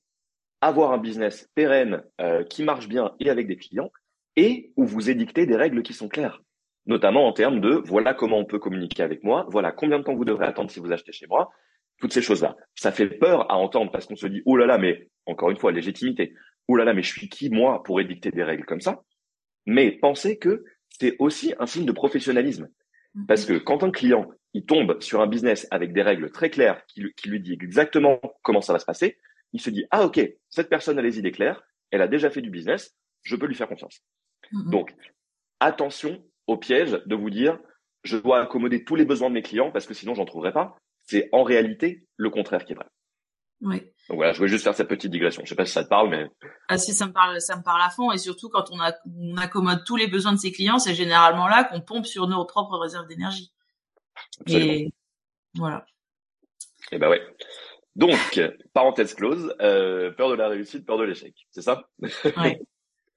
[0.62, 3.92] avoir un business pérenne euh, qui marche bien et avec des clients,
[4.36, 6.42] et où vous édictez des règles qui sont claires,
[6.86, 10.16] notamment en termes de voilà comment on peut communiquer avec moi, voilà combien de temps
[10.16, 11.52] vous devrez attendre si vous achetez chez moi,
[12.00, 12.56] toutes ces choses-là.
[12.76, 15.58] Ça fait peur à entendre parce qu'on se dit oh là là, mais encore une
[15.58, 16.34] fois légitimité,
[16.68, 19.04] oh là là, mais je suis qui moi pour édicter des règles comme ça?
[19.66, 22.70] Mais pensez que c'est aussi un signe de professionnalisme,
[23.16, 23.26] mhm.
[23.28, 26.82] parce que quand un client il tombe sur un business avec des règles très claires
[26.88, 29.18] qui, qui lui dit exactement comment ça va se passer,
[29.52, 32.42] il se dit, ah ok, cette personne a les idées claires, elle a déjà fait
[32.42, 34.02] du business, je peux lui faire confiance.
[34.54, 34.70] Mm-hmm.
[34.70, 34.96] Donc,
[35.60, 37.60] attention au piège de vous dire,
[38.04, 40.76] je dois accommoder tous les besoins de mes clients parce que sinon j'en trouverai pas.
[41.04, 42.88] C'est en réalité le contraire qui est vrai.
[43.62, 43.80] Oui.
[44.10, 45.42] Donc voilà, je voulais juste faire cette petite digression.
[45.44, 46.28] Je sais pas si ça te parle, mais
[46.68, 48.94] ah si ça me parle, ça me parle à fond et surtout quand on, a,
[49.06, 52.46] on accommode tous les besoins de ses clients, c'est généralement là qu'on pompe sur nos
[52.46, 53.52] propres réserves d'énergie.
[54.48, 54.92] Et
[55.56, 55.86] voilà.
[56.92, 57.22] Et eh ben ouais.
[57.96, 58.40] Donc,
[58.74, 61.90] parenthèse close, euh, peur de la réussite, peur de l'échec, c'est ça?
[62.38, 62.62] Ouais.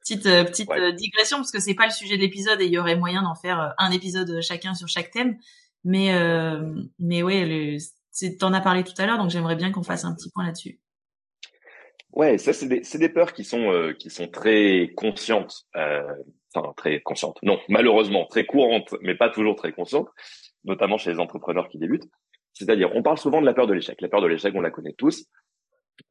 [0.09, 2.73] Petite euh, petite euh, digression parce que c'est pas le sujet de l'épisode et il
[2.73, 5.37] y aurait moyen d'en faire un épisode chacun sur chaque thème,
[5.85, 6.15] mais
[6.99, 7.77] mais ouais,
[8.41, 10.81] t'en as parlé tout à l'heure, donc j'aimerais bien qu'on fasse un petit point là-dessus.
[12.13, 17.01] Ouais, ça c'est des c'est des peurs qui sont qui sont très conscientes, enfin très
[17.01, 17.39] conscientes.
[17.43, 20.09] Non, malheureusement très courantes, mais pas toujours très conscientes,
[20.65, 22.09] notamment chez les entrepreneurs qui débutent.
[22.55, 24.01] C'est-à-dire, on parle souvent de la peur de l'échec.
[24.01, 25.27] La peur de l'échec, on la connaît tous.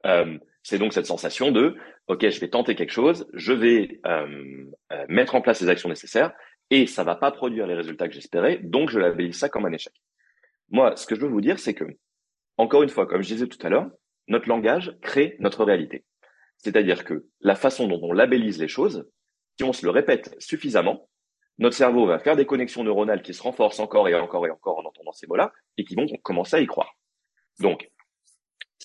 [0.06, 1.76] Euh, c'est donc cette sensation de,
[2.08, 5.90] ok, je vais tenter quelque chose, je vais euh, euh, mettre en place les actions
[5.90, 6.34] nécessaires
[6.70, 9.72] et ça va pas produire les résultats que j'espérais, donc je labellise ça comme un
[9.72, 9.94] échec.
[10.70, 11.86] Moi, ce que je veux vous dire, c'est que,
[12.58, 13.90] encore une fois, comme je disais tout à l'heure,
[14.28, 16.04] notre langage crée notre réalité.
[16.58, 19.08] C'est-à-dire que la façon dont on labellise les choses,
[19.58, 21.08] si on se le répète suffisamment,
[21.60, 24.80] notre cerveau va faire des connexions neuronales qui se renforcent encore et encore et encore
[24.80, 26.94] en entendant ces mots-là et qui vont commencer à y croire.
[27.60, 27.90] Donc,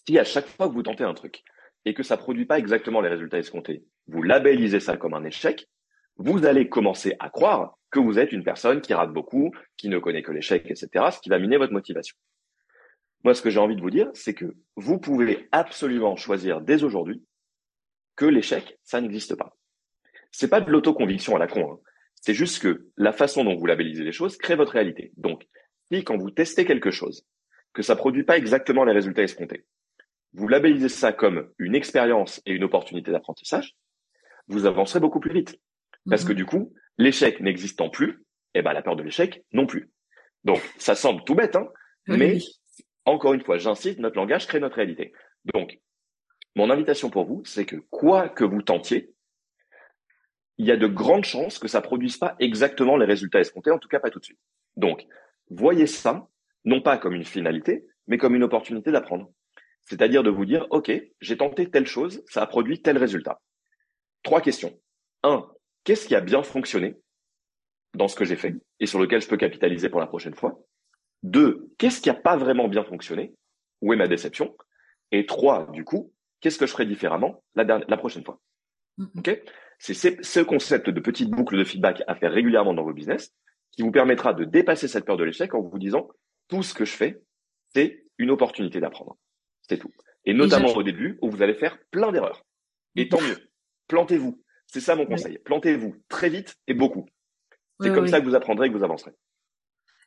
[0.06, 1.42] si à chaque fois que vous tentez un truc
[1.84, 5.68] et que ça produit pas exactement les résultats escomptés, vous labellisez ça comme un échec,
[6.16, 9.98] vous allez commencer à croire que vous êtes une personne qui rate beaucoup, qui ne
[9.98, 12.16] connaît que l'échec, etc., ce qui va miner votre motivation.
[13.24, 16.82] Moi, ce que j'ai envie de vous dire, c'est que vous pouvez absolument choisir dès
[16.82, 17.22] aujourd'hui
[18.16, 19.56] que l'échec, ça n'existe pas.
[20.32, 21.72] C'est pas de l'autoconviction à la con.
[21.72, 21.78] Hein.
[22.20, 25.12] C'est juste que la façon dont vous labellisez les choses crée votre réalité.
[25.16, 25.46] Donc,
[25.90, 27.26] si quand vous testez quelque chose,
[27.72, 29.66] que ça produit pas exactement les résultats escomptés,
[30.34, 33.76] vous labellisez ça comme une expérience et une opportunité d'apprentissage,
[34.48, 35.60] vous avancerez beaucoup plus vite.
[36.08, 36.36] Parce que mhm.
[36.36, 39.90] du coup, l'échec n'existant plus, eh ben la peur de l'échec non plus.
[40.44, 41.68] Donc, ça semble tout bête, hein,
[42.08, 42.38] mais
[43.04, 45.12] encore une fois, j'insiste, notre langage crée notre réalité.
[45.54, 45.78] Donc,
[46.56, 49.12] mon invitation pour vous, c'est que quoi que vous tentiez,
[50.58, 53.78] il y a de grandes chances que ça produise pas exactement les résultats escomptés, en
[53.78, 54.40] tout cas pas tout de suite.
[54.76, 55.06] Donc,
[55.48, 56.28] voyez ça,
[56.64, 59.30] non pas comme une finalité, mais comme une opportunité d'apprendre.
[59.84, 63.40] C'est-à-dire de vous dire, OK, j'ai tenté telle chose, ça a produit tel résultat.
[64.22, 64.78] Trois questions.
[65.22, 65.48] Un,
[65.84, 66.96] qu'est-ce qui a bien fonctionné
[67.94, 70.60] dans ce que j'ai fait et sur lequel je peux capitaliser pour la prochaine fois?
[71.22, 73.34] Deux, qu'est-ce qui n'a pas vraiment bien fonctionné?
[73.80, 74.56] Où est ma déception?
[75.10, 78.40] Et trois, du coup, qu'est-ce que je ferai différemment la, la prochaine fois?
[78.98, 79.18] Mm-hmm.
[79.18, 79.42] Ok?
[79.78, 83.34] C'est ce concept de petite boucle de feedback à faire régulièrement dans vos business
[83.72, 86.08] qui vous permettra de dépasser cette peur de l'échec en vous disant
[86.48, 87.20] tout ce que je fais,
[87.74, 89.18] c'est une opportunité d'apprendre.
[89.68, 89.92] C'est tout.
[90.24, 92.44] Et notamment au début où vous allez faire plein d'erreurs.
[92.96, 93.38] Et tant mieux.
[93.88, 94.42] Plantez-vous.
[94.66, 95.38] C'est ça mon conseil.
[95.38, 97.06] Plantez-vous très vite et beaucoup.
[97.80, 99.12] C'est comme ça que vous apprendrez et que vous avancerez.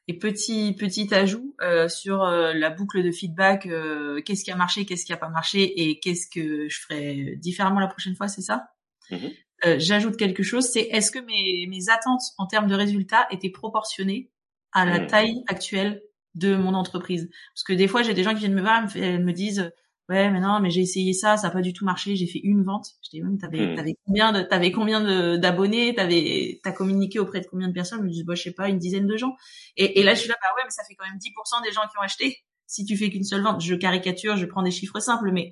[0.08, 4.56] Et petit petit ajout euh, sur euh, la boucle de feedback, euh, qu'est-ce qui a
[4.56, 8.28] marché, qu'est-ce qui a pas marché et qu'est-ce que je ferai différemment la prochaine fois,
[8.28, 8.70] c'est ça?
[9.10, 9.80] Mm-hmm.
[9.80, 14.30] J'ajoute quelque chose, c'est est-ce que mes, mes attentes en termes de résultats étaient proportionnées
[14.74, 15.08] à la mm.
[15.08, 16.04] taille actuelle
[16.36, 17.30] de mon entreprise.
[17.54, 19.72] Parce que des fois j'ai des gens qui viennent me voir, elles me disent
[20.10, 22.40] ouais mais non mais j'ai essayé ça ça a pas du tout marché j'ai fait
[22.44, 23.76] une vente je dis oui t'avais hmm.
[23.76, 28.00] t'avais combien de t'avais combien d'abonnés t'avais t'as communiqué auprès de combien de personnes?
[28.00, 29.36] Je me dis bah je sais pas une dizaine de gens
[29.78, 31.72] et, et là je suis là bah ouais mais ça fait quand même 10% des
[31.72, 32.38] gens qui ont acheté.
[32.68, 35.52] Si tu fais qu'une seule vente je caricature je prends des chiffres simples mais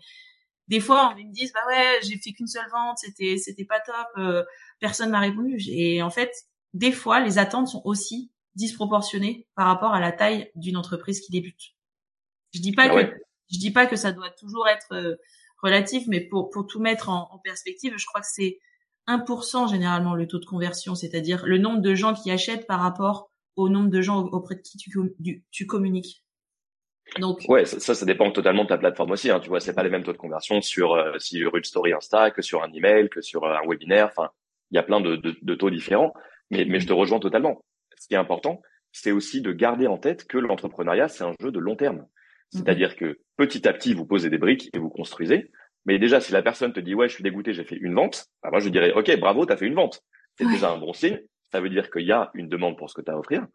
[0.68, 3.80] des fois on me disent bah ouais j'ai fait qu'une seule vente c'était c'était pas
[3.80, 4.44] top euh,
[4.80, 6.32] personne m'a répondu et en fait
[6.74, 11.32] des fois les attentes sont aussi disproportionnées par rapport à la taille d'une entreprise qui
[11.32, 11.74] débute
[12.54, 13.14] je dis pas ah que
[13.52, 15.16] je dis pas que ça doit toujours être euh,
[15.62, 18.60] relatif, mais pour, pour tout mettre en, en perspective, je crois que c'est
[19.08, 23.30] 1% généralement le taux de conversion, c'est-à-dire le nombre de gens qui achètent par rapport
[23.56, 26.24] au nombre de gens auprès de qui tu, tu communiques.
[27.20, 29.30] Donc ouais, ça, ça, dépend totalement de ta plateforme aussi.
[29.30, 29.40] Hein.
[29.42, 32.32] Tu vois, c'est pas les mêmes taux de conversion sur euh, sur une story Insta
[32.32, 34.08] que sur un email, que sur un webinaire.
[34.08, 34.32] Enfin,
[34.72, 36.14] il y a plein de, de, de, taux différents.
[36.50, 37.62] Mais mais je te rejoins totalement.
[38.04, 38.62] Ce qui est important,
[38.92, 42.00] c'est aussi de garder en tête que l'entrepreneuriat c'est un jeu de long terme.
[42.00, 42.06] Mhm.
[42.52, 45.50] C'est-à-dire que petit à petit, vous posez des briques et vous construisez.
[45.86, 48.26] Mais déjà, si la personne te dit, ouais, je suis dégoûté, j'ai fait une vente,
[48.42, 50.02] bah moi, je dirais, OK, bravo, tu as fait une vente.
[50.36, 51.18] C'est déjà un bon signe.
[51.54, 53.48] Ça veut dire qu'il y a une demande pour ce que tu as à offrir.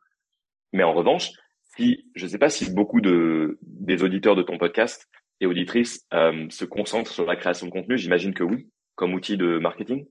[0.72, 1.30] Mais en revanche,
[1.76, 5.08] si, je ne sais pas si beaucoup de, des auditeurs de ton podcast
[5.40, 9.36] et auditrices euh, se concentrent sur la création de contenu, j'imagine que oui, comme outil
[9.36, 10.06] de marketing.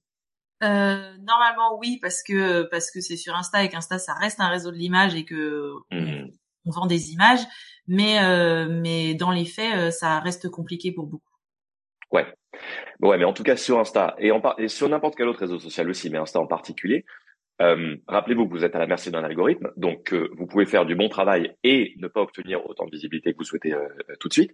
[0.64, 4.48] Euh, normalement oui parce que parce que c'est sur Insta et qu'Insta ça reste un
[4.48, 6.32] réseau de l'image et que mmh
[6.68, 7.42] on vend des images,
[7.88, 11.24] mais euh, mais dans les faits, euh, ça reste compliqué pour beaucoup.
[12.12, 12.26] Ouais.
[13.02, 15.60] Ouais, mais en tout cas sur Insta et, en et sur n'importe quel autre réseau
[15.60, 17.06] social aussi, mais Insta en particulier.
[17.62, 20.96] Euh, rappelez-vous que vous êtes à la merci d'un algorithme, donc vous pouvez faire du
[20.96, 23.76] bon travail et ne pas obtenir autant de visibilité que vous souhaitez
[24.20, 24.52] tout de suite.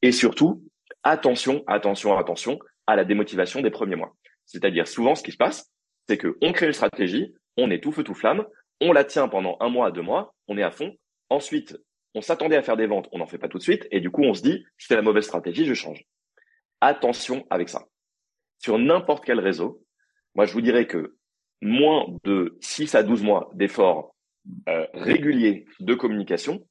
[0.00, 0.62] Et surtout,
[1.02, 4.14] attention, attention, attention à la démotivation des premiers mois.
[4.46, 5.70] C'est-à-dire souvent, ce qui se passe,
[6.08, 8.46] c'est que on crée une stratégie, on est tout feu tout flamme,
[8.80, 10.96] on la tient pendant un mois, deux mois, on est à fond,
[11.28, 11.76] Ensuite,
[12.14, 14.10] on s'attendait à faire des ventes, on n'en fait pas tout de suite, et du
[14.10, 16.04] coup, on se dit, c'est la mauvaise stratégie, je change.
[16.80, 17.86] Attention avec ça.
[18.58, 19.82] Sur n'importe quel réseau,
[20.34, 21.16] moi, je vous dirais que
[21.60, 24.14] moins de 6 à 12 mois d'efforts
[24.68, 26.66] euh, réguliers de communication,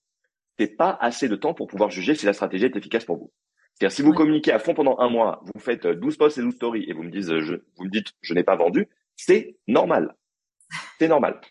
[0.58, 3.32] c'est pas assez de temps pour pouvoir juger si la stratégie est efficace pour vous.
[3.76, 6.56] C'est-à-dire, si vous communiquez à fond pendant un mois, vous faites 12 posts et 12
[6.56, 10.16] stories et vous me dites, je, vous me dites, je n'ai pas vendu, c'est normal.
[10.98, 11.42] C'est normal.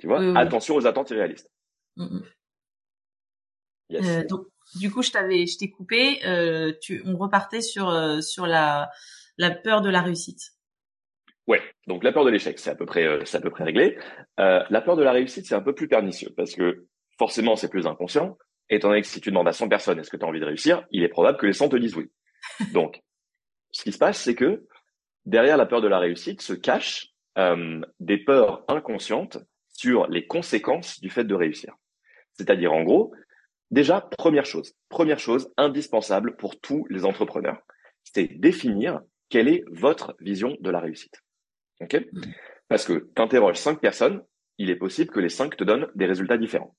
[0.00, 1.50] Tu vois, attention aux attentes irréalistes.
[1.96, 2.24] Mm, mm.
[3.92, 6.20] Euh, donc, du coup, je t'avais, je t'ai coupé.
[6.26, 8.90] Euh, tu, on repartait sur euh, sur la
[9.38, 10.52] la peur de la réussite.
[11.46, 11.62] Ouais.
[11.86, 13.98] Donc la peur de l'échec, c'est à peu près, c'est à peu près réglé.
[14.38, 16.86] la peur de la réussite, c'est un peu plus pernicieux parce que
[17.18, 18.38] forcément, c'est plus inconscient.
[18.70, 20.44] Étant donné que si tu demandes à 100 personnes est-ce que tu as envie de
[20.44, 22.10] réussir, il est probable que les 100 te disent oui.
[22.72, 23.02] Donc,
[23.70, 24.66] ce qui se passe, c'est que
[25.26, 27.10] derrière la peur de la réussite se cachent
[27.98, 31.74] des peurs inconscientes sur les conséquences du fait de réussir.
[32.34, 33.12] C'est-à-dire, en gros,
[33.70, 37.60] déjà, première chose, première chose indispensable pour tous les entrepreneurs,
[38.04, 41.22] c'est définir quelle est votre vision de la réussite.
[41.80, 41.94] OK?
[41.94, 42.20] Mmh.
[42.68, 44.22] Parce que tu interroges cinq personnes,
[44.58, 46.76] il est possible que les cinq te donnent des résultats différents.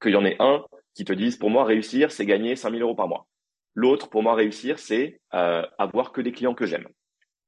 [0.00, 2.94] Qu'il y en ait un qui te dise, pour moi, réussir, c'est gagner 5000 euros
[2.94, 3.26] par mois.
[3.74, 6.88] L'autre, pour moi, réussir, c'est euh, avoir que des clients que j'aime.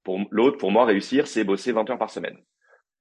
[0.04, 2.38] Pour l'autre, pour moi, réussir, c'est bosser 20 heures par semaine.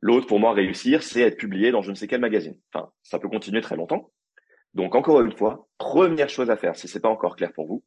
[0.01, 2.57] L'autre, pour moi, réussir, c'est être publié dans je ne sais quel magazine.
[2.73, 4.11] Enfin, ça peut continuer très longtemps.
[4.73, 7.83] Donc, encore une fois, première chose à faire, si c'est pas encore clair pour vous,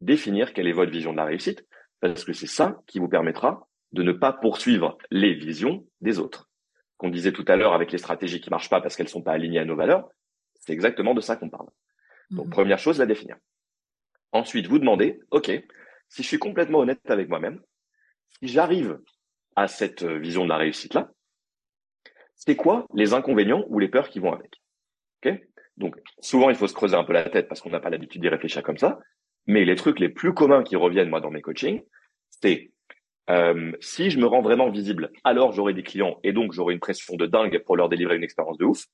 [0.00, 1.66] définir quelle est votre vision de la réussite,
[2.00, 6.50] parce que c'est ça qui vous permettra de ne pas poursuivre les visions des autres.
[6.98, 9.32] Qu'on disait tout à l'heure avec les stratégies qui marchent pas parce qu'elles sont pas
[9.32, 10.08] alignées à nos valeurs,
[10.60, 11.68] c'est exactement de ça qu'on parle.
[12.34, 12.52] Donc, mhm.
[12.52, 13.36] première chose, la définir.
[14.32, 15.50] Ensuite, vous demandez, OK,
[16.08, 17.60] si je suis complètement honnête avec moi-même,
[18.38, 18.98] si j'arrive
[19.56, 21.10] à cette vision de la réussite-là,
[22.34, 24.60] c'est quoi les inconvénients ou les peurs qui vont avec?
[25.76, 28.20] Donc souvent il faut se creuser un peu la tête parce qu'on n'a pas l'habitude
[28.20, 29.00] d'y réfléchir comme ça.
[29.46, 31.82] Mais les trucs les plus communs qui reviennent moi dans mes coachings,
[32.42, 32.70] c'est
[33.30, 36.80] Euh, si je me rends vraiment visible, alors j'aurai des clients et donc j'aurai une
[36.80, 38.84] pression de dingue pour leur délivrer une expérience de ouf.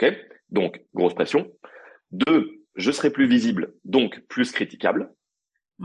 [0.00, 0.10] Ok,
[0.48, 1.52] donc grosse pression.
[2.10, 5.12] Deux, je serai plus visible, donc plus critiquable,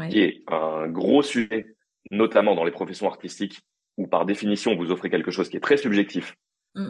[0.09, 1.75] qui est un gros sujet,
[2.11, 3.61] notamment dans les professions artistiques,
[3.97, 6.35] où par définition vous offrez quelque chose qui est très subjectif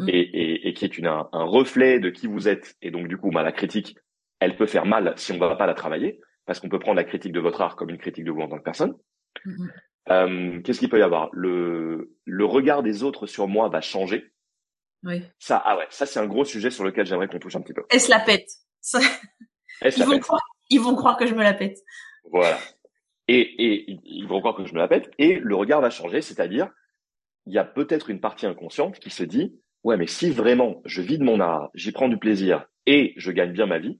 [0.08, 2.76] et, qui est une, un, reflet de qui vous êtes.
[2.82, 3.98] Et donc du coup, bah, la critique,
[4.39, 6.98] elle peut faire mal si on ne va pas la travailler, parce qu'on peut prendre
[6.98, 8.96] la critique de votre art comme une critique de vous en tant que personne.
[10.10, 11.30] Euh, qu'est-ce qu'il peut y avoir?
[11.34, 14.32] Le, le regard des autres sur moi va changer.
[15.04, 15.24] Oui.
[15.39, 17.74] Ça, ah ouais, ça c'est un gros sujet sur lequel j'aimerais qu'on touche un petit
[17.74, 17.84] peu.
[17.89, 18.50] Est-ce la pète
[18.94, 21.80] ils, vont croire, ils vont croire que je me la pète.
[22.32, 22.58] Voilà.
[23.28, 25.12] Et, et ils vont croire que je me la pète.
[25.18, 26.70] Et le regard va changer, c'est-à-dire,
[27.46, 31.02] il y a peut-être une partie inconsciente qui se dit, ouais, mais si vraiment je
[31.02, 34.00] vis de mon art, j'y prends du plaisir et je gagne bien ma vie,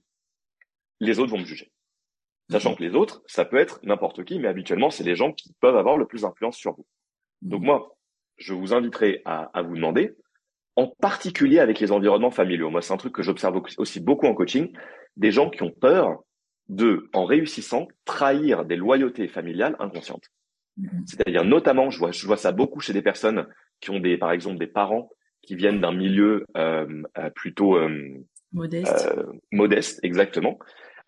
[1.00, 1.72] les autres vont me juger.
[2.50, 5.54] Sachant que les autres, ça peut être n'importe qui, mais habituellement, c'est les gens qui
[5.60, 6.86] peuvent avoir le plus d'influence sur vous.
[7.42, 7.96] Donc moi,
[8.38, 10.16] je vous inviterai à, à, vous demander,
[10.76, 12.70] en particulier avec les environnements familiaux.
[12.70, 14.72] Moi, c'est un truc que j'observe aussi beaucoup en coaching,
[15.16, 16.22] des gens qui ont peur
[16.68, 20.30] de, en réussissant, trahir des loyautés familiales inconscientes.
[20.78, 21.06] Mm-hmm.
[21.06, 23.46] C'est-à-dire, notamment, je vois, je vois ça beaucoup chez des personnes
[23.80, 25.10] qui ont des, par exemple, des parents
[25.42, 29.08] qui viennent d'un milieu euh, euh plutôt euh, modeste.
[29.16, 30.58] Euh, modeste, exactement,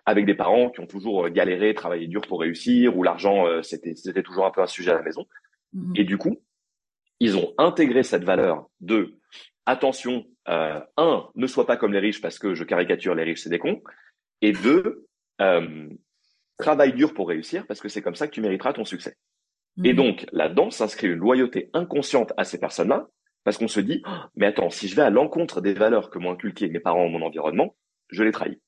[0.04, 4.22] avec des parents qui ont toujours galéré, travaillé dur pour réussir, où l'argent c'était c'était
[4.22, 5.26] toujours un peu un sujet à la maison.
[5.74, 6.00] Mm-hmm.
[6.00, 6.40] Et du coup,
[7.20, 9.14] ils ont intégré cette valeur de
[9.66, 13.42] attention, euh, un, ne sois pas comme les riches parce que je caricature les riches,
[13.42, 13.82] c'est des cons.
[14.40, 15.06] Et deux,
[15.40, 15.88] euh,
[16.58, 19.16] travaille dur pour réussir parce que c'est comme ça que tu mériteras ton succès.
[19.84, 19.96] Et mhm.
[19.96, 23.08] donc, là-dedans s'inscrit une loyauté inconsciente à ces personnes-là
[23.44, 26.18] parce qu'on se dit, oh, mais attends, si je vais à l'encontre des valeurs que
[26.18, 27.74] m'ont inculquées mes parents, mon environnement,
[28.08, 28.60] je les trahis.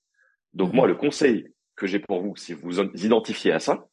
[0.52, 0.76] Donc mhm.
[0.76, 3.87] moi, le conseil que j'ai pour vous, si vous vous identifiez à ça,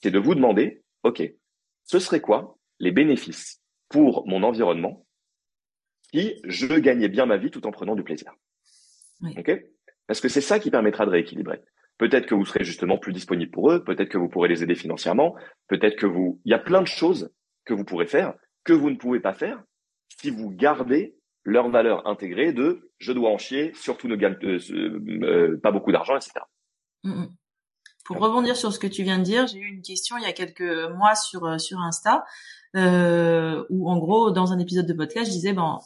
[0.00, 1.22] c'est de vous demander, OK,
[1.84, 5.04] ce serait quoi les bénéfices pour mon environnement
[6.12, 8.32] si je gagnais bien ma vie tout en prenant du plaisir.
[9.22, 9.50] Ok?
[10.06, 11.60] Parce que c'est ça qui permettra de rééquilibrer.
[11.98, 14.76] Peut-être que vous serez justement plus disponible pour eux, peut-être que vous pourrez les aider
[14.76, 15.34] financièrement,
[15.66, 17.32] peut-être que vous, il y a plein de choses
[17.64, 19.62] que vous pourrez faire que vous ne pouvez pas faire
[20.20, 24.58] si vous gardez leur valeur intégrée de je dois en chier, surtout ne gagne euh,
[25.22, 26.32] euh, pas beaucoup d'argent, etc.
[27.04, 27.36] Mm, mm.
[28.04, 30.26] Pour rebondir sur ce que tu viens de dire, j'ai eu une question il y
[30.26, 32.24] a quelques mois sur euh, sur Insta
[32.76, 35.78] euh, où en gros dans un épisode de podcast je disais bon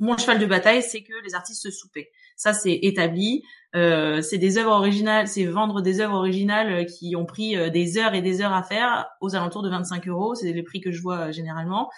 [0.00, 2.10] mon cheval de bataille c'est que les artistes se soupaient.
[2.36, 3.42] Ça c'est établi.
[3.76, 7.98] Euh, c'est des œuvres originales c'est vendre des œuvres originales qui ont pris euh, des
[7.98, 10.34] heures et des heures à faire aux alentours de 25 euros.
[10.34, 11.90] C'est les prix que je vois euh, généralement.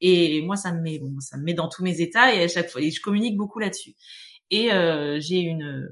[0.00, 2.48] Et moi ça me met bon, ça me met dans tous mes états et à
[2.48, 3.94] chaque fois et je communique beaucoup là-dessus.
[4.50, 5.90] Et euh, j'ai une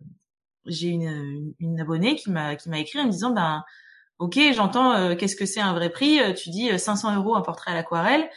[0.67, 3.63] j'ai une, une, abonnée qui m'a qui m'a écrit en me disant ben
[4.19, 6.21] ok, j'entends euh, qu'est-ce que c'est un vrai prix?
[6.21, 8.29] Euh, tu dis 500 euh, euros un portrait à l'aquarelle.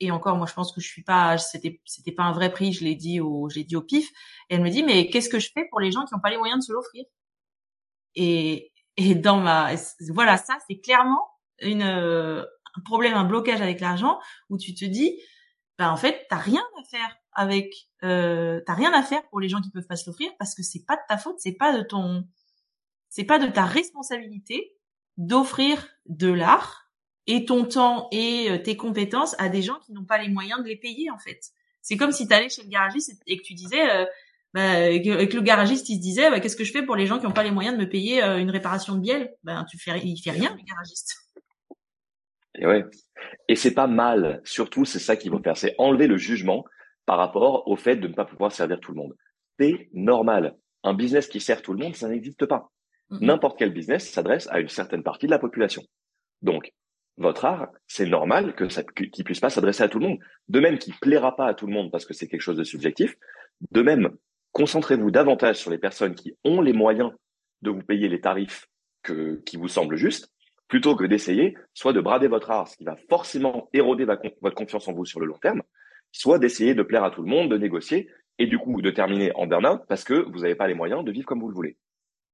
[0.00, 2.72] Et encore, moi, je pense que je suis pas, c'était, c'était pas un vrai prix.
[2.72, 4.08] Je l'ai dit au, j'ai dit au pif.
[4.48, 6.30] Et elle me dit, mais qu'est-ce que je fais pour les gens qui n'ont pas
[6.30, 7.04] les moyens de se l'offrir?
[8.14, 9.70] Et et dans ma,
[10.10, 11.26] voilà, ça, c'est clairement
[11.60, 11.82] une
[12.76, 15.20] un problème, un blocage avec l'argent où tu te dis,
[15.78, 19.48] bah en fait, t'as rien à faire avec, euh, t'as rien à faire pour les
[19.48, 21.76] gens qui peuvent pas se l'offrir parce que c'est pas de ta faute, c'est pas
[21.76, 22.26] de ton,
[23.08, 24.76] c'est pas de ta responsabilité
[25.16, 26.90] d'offrir de l'art
[27.26, 30.62] et ton temps et euh, tes compétences à des gens qui n'ont pas les moyens
[30.62, 31.40] de les payer en fait.
[31.82, 34.04] C'est comme si tu allais chez le garagiste et que tu disais euh,
[34.52, 37.18] bah, que le garagiste il se disait bah, qu'est-ce que je fais pour les gens
[37.18, 39.34] qui n'ont pas les moyens de me payer euh, une réparation de bielle?
[39.44, 41.14] Ben tu fais il fait rien le garagiste.
[42.56, 42.84] Et ouais.
[43.48, 46.64] Et c'est pas mal, surtout c'est ça qu'il faut faire, c'est enlever le jugement
[47.06, 49.16] par rapport au fait de ne pas pouvoir servir tout le monde.
[49.58, 50.56] C'est normal.
[50.82, 52.70] Un business qui sert tout le monde, ça n'existe pas.
[53.10, 55.82] N'importe quel business s'adresse à une certaine partie de la population.
[56.42, 56.72] Donc,
[57.16, 60.18] votre art, c'est normal que ça, qu'il puisse pas s'adresser à tout le monde.
[60.48, 62.64] De même qu'il plaira pas à tout le monde parce que c'est quelque chose de
[62.64, 63.16] subjectif.
[63.72, 64.10] De même,
[64.52, 67.10] concentrez-vous davantage sur les personnes qui ont les moyens
[67.62, 68.68] de vous payer les tarifs
[69.44, 70.32] qui vous semblent justes,
[70.68, 74.88] plutôt que d'essayer soit de brader votre art, ce qui va forcément éroder votre confiance
[74.88, 75.62] en vous sur le long terme,
[76.12, 78.08] soit d'essayer de plaire à tout le monde, de négocier,
[78.38, 81.12] et du coup de terminer en burn-out parce que vous n'avez pas les moyens de
[81.12, 81.76] vivre comme vous le voulez.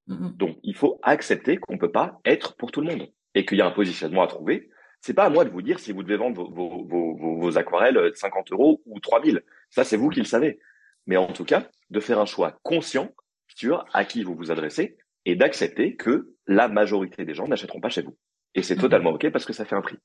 [0.07, 0.37] Mm-hmm.
[0.37, 3.61] Donc, il faut accepter qu'on peut pas être pour tout le monde et qu'il y
[3.61, 4.69] a un positionnement à trouver.
[5.01, 7.57] C'est pas à moi de vous dire si vous devez vendre vos, vos, vos, vos
[7.57, 9.43] aquarelles de 50 euros ou 3000.
[9.69, 10.59] Ça, c'est vous qui le savez.
[11.05, 13.09] Mais en tout cas, de faire un choix conscient
[13.47, 17.89] sur à qui vous vous adressez et d'accepter que la majorité des gens n'achèteront pas
[17.89, 18.17] chez vous.
[18.55, 18.81] Et c'est mm-hmm.
[18.81, 19.97] totalement OK parce que ça fait un prix.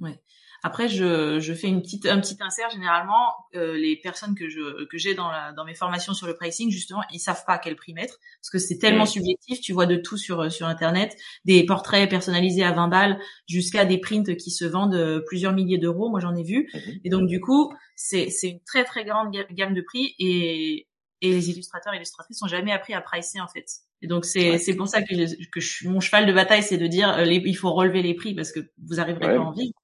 [0.00, 0.18] Ouais.
[0.66, 2.70] Après, je, je fais une petite, un petit insert.
[2.70, 6.34] Généralement, euh, les personnes que je que j'ai dans, la, dans mes formations sur le
[6.34, 9.60] pricing, justement, ils savent pas quel prix mettre parce que c'est tellement subjectif.
[9.60, 13.98] Tu vois de tout sur sur internet, des portraits personnalisés à 20 balles jusqu'à des
[13.98, 16.08] prints qui se vendent euh, plusieurs milliers d'euros.
[16.08, 16.70] Moi, j'en ai vu.
[16.72, 17.00] Mhm.
[17.04, 20.88] Et donc, du coup, c'est c'est une très très grande gamme de prix et
[21.20, 23.66] et les illustrateurs et illustratrices sont jamais appris à pricer en fait.
[24.00, 26.78] Et donc c'est c'est pour ça que je, que je, mon cheval de bataille c'est
[26.78, 29.52] de dire euh, il faut relever les prix parce que vous arriverez pas à en
[29.52, 29.74] vivre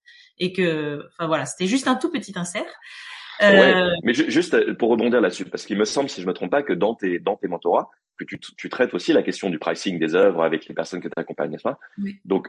[0.40, 2.66] et que enfin voilà c'était juste un tout petit insert.
[3.42, 3.90] Euh...
[4.02, 6.62] mais juste euh, pour rebondir là-dessus parce qu'il me semble si je me trompe pas
[6.62, 7.88] que dans tes dans tes mentorats
[8.18, 11.08] que tu, tu traites aussi la question du pricing des œuvres avec les personnes que
[11.08, 11.78] tu accompagnes n'est-ce pas?
[12.26, 12.48] Donc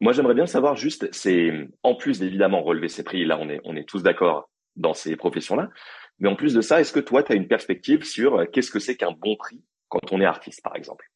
[0.00, 3.60] moi j'aimerais bien savoir juste c'est en plus d'évidemment relever ces prix là on est
[3.64, 5.68] on est tous d'accord dans ces professions là
[6.20, 8.70] mais en plus de ça, est-ce que toi, tu as une perspective sur euh, qu'est-ce
[8.70, 11.10] que c'est qu'un bon prix quand on est artiste, par exemple?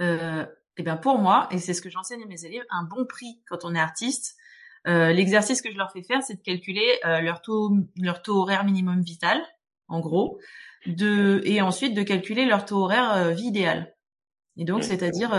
[0.00, 0.44] Euh,
[0.78, 3.42] Eh bien, pour moi, et c'est ce que j'enseigne à mes élèves, un bon prix
[3.46, 4.36] quand on est artiste,
[4.86, 8.36] euh, l'exercice que je leur fais faire, c'est de calculer euh, leur taux, leur taux
[8.40, 9.40] horaire minimum vital,
[9.88, 10.38] en gros,
[10.86, 13.94] de, et ensuite de calculer leur taux horaire euh, vie idéale.
[14.56, 15.30] Et donc, c'est-à-dire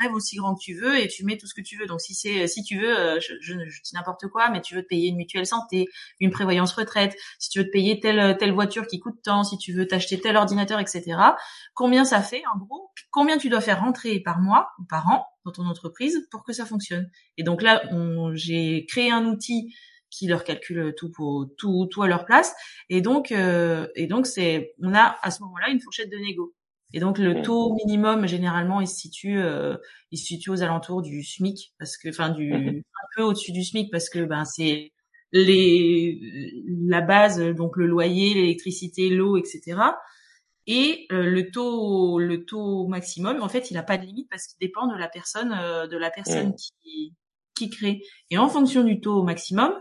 [0.00, 1.86] rêve aussi grand que tu veux et tu mets tout ce que tu veux.
[1.86, 4.74] Donc si c'est si tu veux, euh, je, je, je, dis n'importe quoi, mais tu
[4.74, 5.86] veux te payer une mutuelle santé,
[6.20, 9.58] une prévoyance retraite, si tu veux te payer telle telle voiture qui coûte tant, si
[9.58, 11.16] tu veux t'acheter tel ordinateur, etc.
[11.74, 12.90] Combien ça fait en gros?
[13.10, 16.52] Combien tu dois faire rentrer par mois ou par an dans ton entreprise pour que
[16.52, 17.82] ça fonctionne Et donc là,
[18.34, 19.74] j'ai créé un outil
[20.10, 22.54] qui leur calcule tout pour tout tout à leur place
[22.88, 26.54] et donc euh, et donc c'est on a à ce moment-là une fourchette de négo
[26.92, 29.76] et donc le taux minimum généralement il se situe euh,
[30.12, 32.78] il se situe aux alentours du SMIC parce que enfin du mhm.
[32.78, 34.92] un peu au-dessus du SMIC parce que ben c'est
[35.34, 36.20] les
[36.86, 39.78] la base donc le loyer, l'électricité, l'eau, etc.
[40.66, 44.46] Et euh, le taux le taux maximum en fait il n'a pas de limite parce
[44.46, 47.14] qu'il dépend de la personne euh, de la personne qui
[47.54, 48.02] qui crée.
[48.30, 49.72] Et en fonction du taux maximum,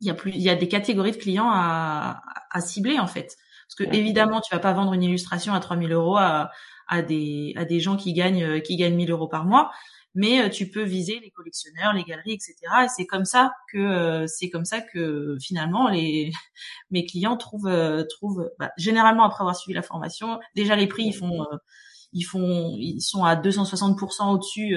[0.00, 3.06] il y a plus il y a des catégories de clients à, à cibler en
[3.06, 3.36] fait.
[3.66, 6.50] Parce que évidemment, tu vas pas vendre une illustration à 3000 euros à,
[6.88, 9.70] à des à des gens qui gagnent euh, qui gagnent 1000 euros par mois,
[10.14, 12.54] mais euh, tu peux viser les collectionneurs, les galeries, etc.
[12.84, 16.32] Et c'est comme ça que euh, c'est comme ça que finalement les
[16.90, 21.12] mes clients trouvent trouvent bah, généralement après avoir suivi la formation, déjà les prix ils
[21.14, 21.46] font
[22.12, 24.74] ils font ils sont à 260% au-dessus.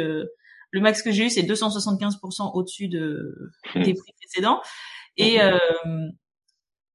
[0.72, 4.62] le max que j'ai eu c'est 275% au-dessus de des prix précédents
[5.18, 5.40] et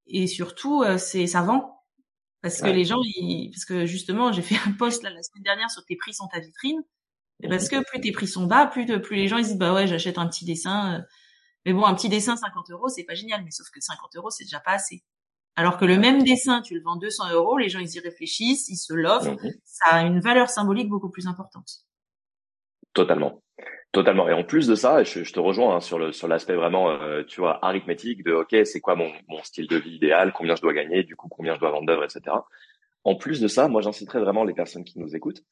[0.07, 1.80] et surtout c'est ça vend
[2.43, 5.43] parce que les gens, ils, parce que justement, j'ai fait un post là, la semaine
[5.43, 6.82] dernière sur tes prix sont ta vitrine.
[7.43, 9.59] Et parce que plus tes prix sont bas, plus de, plus les gens ils disent
[9.59, 10.95] bah ouais, j'achète un petit dessin.
[10.95, 11.03] Euh.
[11.66, 13.43] Mais bon, un petit dessin 50 euros, c'est pas génial.
[13.45, 15.03] Mais sauf que 50 euros, c'est déjà pas assez.
[15.57, 18.68] Alors que le même dessin, tu le vends 200 euros, les gens ils y réfléchissent,
[18.68, 19.32] ils se l'offrent.
[19.43, 19.53] Mhm.
[19.64, 21.84] Ça a une valeur symbolique beaucoup plus importante.
[22.95, 23.43] Totalement.
[23.93, 24.28] Totalement.
[24.28, 26.91] Et en plus de ça, je, je te rejoins hein, sur le sur l'aspect vraiment,
[26.91, 30.55] euh, tu vois, arithmétique de ok, c'est quoi mon, mon style de vie idéal, combien
[30.55, 32.36] je dois gagner, du coup combien je dois vendre d'œuvres, etc.
[33.03, 35.43] En plus de ça, moi j'inciterais vraiment les personnes qui nous écoutent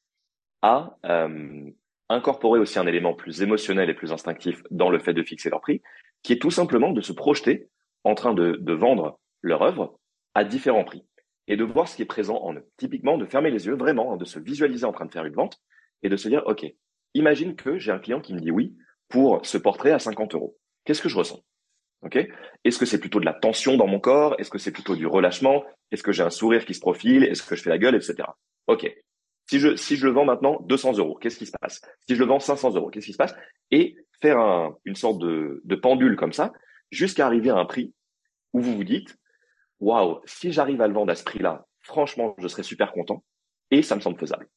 [0.63, 1.71] à euh,
[2.09, 5.61] incorporer aussi un élément plus émotionnel et plus instinctif dans le fait de fixer leur
[5.61, 5.83] prix,
[6.23, 7.69] qui est tout simplement de se projeter
[8.05, 9.99] en train de, vendre leur œuvre
[10.35, 11.05] à différents prix
[11.47, 12.67] et de voir ce qui est présent en eux.
[12.77, 15.35] Typiquement, de fermer les yeux vraiment, hein, de se visualiser en train de faire une
[15.35, 15.61] vente
[16.03, 16.67] et de se dire ok,
[17.15, 18.77] imagine que j'ai un client qui me dit oui
[19.09, 20.57] pour ce portrait à 50 euros.
[20.85, 21.43] Qu'est-ce que je ressens?
[22.03, 22.17] Ok?
[22.65, 24.37] Est-ce que c'est plutôt de la tension dans mon corps?
[24.39, 25.65] Est-ce que c'est plutôt du relâchement?
[25.91, 27.25] Est-ce que j'ai un sourire qui se profile?
[27.25, 28.29] Est-ce que je fais la gueule, etc.
[28.67, 28.95] Ok.
[29.49, 31.81] Si je si je le vends maintenant 200 euros, qu'est-ce qui se passe?
[32.07, 33.35] Si je le vends 500 euros, qu'est-ce qui se passe?
[33.71, 36.53] Et faire un, une sorte de, de pendule comme ça
[36.91, 37.95] jusqu'à arriver à un prix
[38.53, 39.17] où vous vous dites
[39.81, 43.25] waouh, si j'arrive à le vendre à ce prix-là, franchement, je serais super content
[43.71, 44.49] et ça me semble faisable.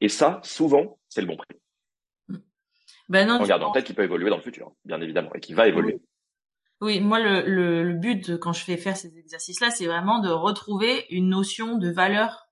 [0.00, 1.56] Et ça, souvent, c'est le bon prix.
[3.08, 5.40] Ben non, en gardant en tête qu'il peut évoluer dans le futur, bien évidemment, et
[5.40, 6.00] qu'il va évoluer.
[6.80, 7.00] Oui.
[7.00, 11.06] moi, le, le, le, but quand je fais faire ces exercices-là, c'est vraiment de retrouver
[11.10, 12.49] une notion de valeur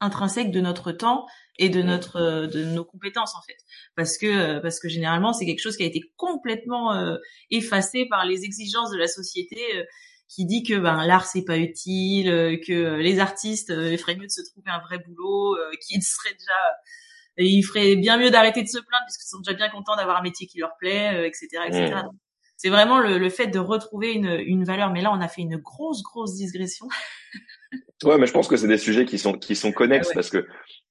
[0.00, 1.26] intrinsèque de notre temps
[1.58, 3.56] et de notre de nos compétences en fait
[3.96, 7.16] parce que parce que généralement c'est quelque chose qui a été complètement euh,
[7.50, 9.84] effacé par les exigences de la société euh,
[10.28, 14.26] qui dit que ben l'art c'est pas utile euh, que les artistes il ferait mieux
[14.26, 16.54] de se trouver un vrai boulot qu'ils seraient déjà
[17.38, 20.18] et il ferait bien mieux d'arrêter de se plaindre puisqu'ils sont déjà bien contents d'avoir
[20.18, 22.02] un métier qui leur plaît, etc., euh, etc.
[22.56, 24.90] C'est vraiment le, le, fait de retrouver une, une valeur.
[24.90, 26.88] Mais là, on a fait une grosse, grosse digression.
[28.04, 30.46] ouais, mais je pense que c'est des sujets qui sont qui sont connexes parce que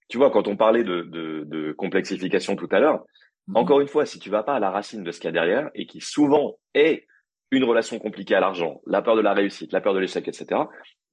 [0.10, 3.04] tu vois, quand on parlait de, de, de complexification tout à l'heure,
[3.48, 3.58] mhm.
[3.58, 5.34] encore une fois, si tu vas pas à la racine de ce qu'il y a
[5.34, 7.06] derrière et qui souvent est
[7.52, 10.62] une relation compliquée à l'argent, la peur de la réussite, la peur de l'échec, etc.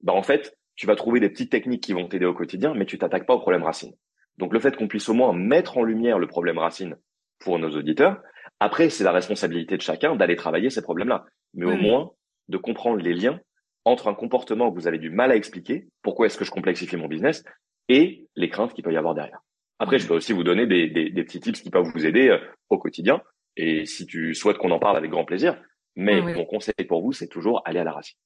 [0.01, 2.85] Bah en fait, tu vas trouver des petites techniques qui vont t'aider au quotidien, mais
[2.85, 3.93] tu t'attaques pas au problème racine.
[4.37, 6.97] Donc le fait qu'on puisse au moins mettre en lumière le problème racine
[7.39, 8.21] pour nos auditeurs,
[8.59, 11.25] Après, c'est la responsabilité de chacun d'aller travailler ces problèmes-là.
[11.53, 12.11] Mais au moins,
[12.47, 13.39] de comprendre les liens
[13.85, 16.97] entre un comportement que vous avez du mal à expliquer, pourquoi est-ce que je complexifie
[16.97, 17.43] mon business,
[17.87, 19.39] et les craintes qu'il peut y avoir derrière.
[19.77, 22.39] Après, je peux aussi vous donner des, des, petits tips qui peuvent vous aider euh,
[22.69, 23.21] au quotidien.
[23.57, 25.61] Et si tu souhaites qu'on en parle avec grand plaisir,
[25.95, 28.17] mais mon conseil pour vous, c'est toujours aller à la racine.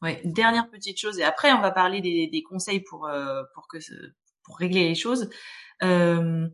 [0.00, 3.66] Ouais, dernière petite chose, et après on va parler des, des conseils pour euh, pour
[3.66, 3.78] que
[4.44, 5.28] pour régler les choses.
[5.82, 6.48] Euh,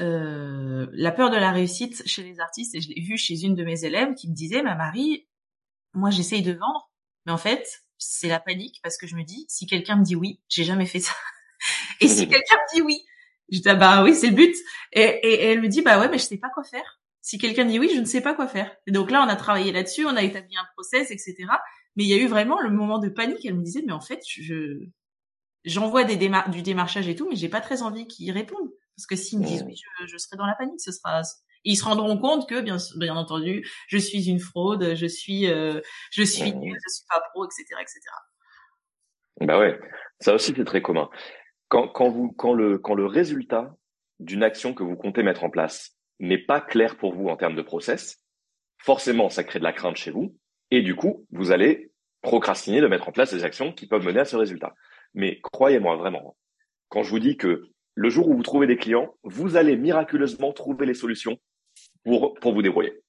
[0.00, 3.54] euh, la peur de la réussite chez les artistes, et je l'ai vu chez une
[3.54, 5.28] de mes élèves qui me disait, ma Marie,
[5.92, 6.90] moi j'essaye de vendre,
[7.26, 10.16] mais en fait c'est la panique parce que je me dis, si quelqu'un me dit
[10.16, 11.12] oui, j'ai jamais fait ça,
[12.00, 13.04] et si quelqu'un me dit oui,
[13.50, 14.56] je dis ah bah oui c'est le but,
[14.92, 17.00] et, et, et elle me dit bah ouais mais je sais pas quoi faire.
[17.24, 18.76] Si quelqu'un dit oui, je ne sais pas quoi faire.
[18.86, 21.34] Et donc là, on a travaillé là-dessus, on a établi un process, etc.
[21.96, 23.42] Mais il y a eu vraiment le moment de panique.
[23.46, 24.84] Elle me disait, mais en fait, je
[25.64, 26.16] j'envoie des
[26.48, 28.70] du démarchage et tout, mais j'ai pas très envie qu'ils répondent.
[28.94, 29.74] Parce que s'ils me disent oui,
[30.06, 30.80] je, serai dans la panique.
[30.80, 31.22] Ce sera,
[31.64, 35.80] ils se rendront compte que, bien, bien entendu, je suis une fraude, je suis, euh,
[36.10, 38.00] je suis nul, je suis pas pro, etc., etc.
[39.40, 39.78] Bah ouais,
[40.20, 41.10] ça aussi c'est très commun.
[41.68, 43.74] Quand, quand vous, quand le, quand le résultat
[44.20, 47.56] d'une action que vous comptez mettre en place n'est pas clair pour vous en termes
[47.56, 48.22] de process,
[48.78, 50.36] forcément, ça crée de la crainte chez vous.
[50.70, 51.90] Et du coup, vous allez
[52.22, 54.74] procrastiner de mettre en place des actions qui peuvent mener à ce résultat.
[55.14, 56.36] Mais croyez-moi vraiment,
[56.88, 60.52] quand je vous dis que le jour où vous trouvez des clients, vous allez miraculeusement
[60.52, 61.38] trouver les solutions
[62.04, 63.00] pour, pour vous débrouiller.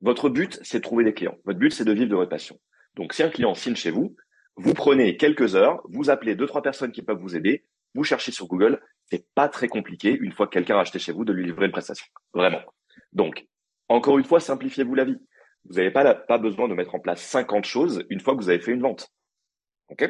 [0.00, 1.36] Votre but, c'est de trouver des clients.
[1.44, 2.58] Votre but, c'est de vivre de votre passion.
[2.94, 4.16] Donc, si un client signe chez vous,
[4.56, 8.32] vous prenez quelques heures, vous appelez deux, trois personnes qui peuvent vous aider, vous cherchez
[8.32, 8.80] sur Google,
[9.10, 11.66] c'est pas très compliqué une fois que quelqu'un a acheté chez vous de lui livrer
[11.66, 12.06] une prestation.
[12.34, 12.60] Vraiment.
[13.12, 13.46] Donc,
[13.88, 15.18] encore une fois, simplifiez-vous la vie.
[15.64, 18.48] Vous n'avez pas, pas besoin de mettre en place 50 choses une fois que vous
[18.48, 19.08] avez fait une vente.
[19.88, 20.08] OK?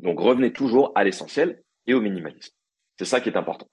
[0.00, 2.54] Donc, revenez toujours à l'essentiel et au minimalisme.
[2.98, 3.68] C'est ça qui est important.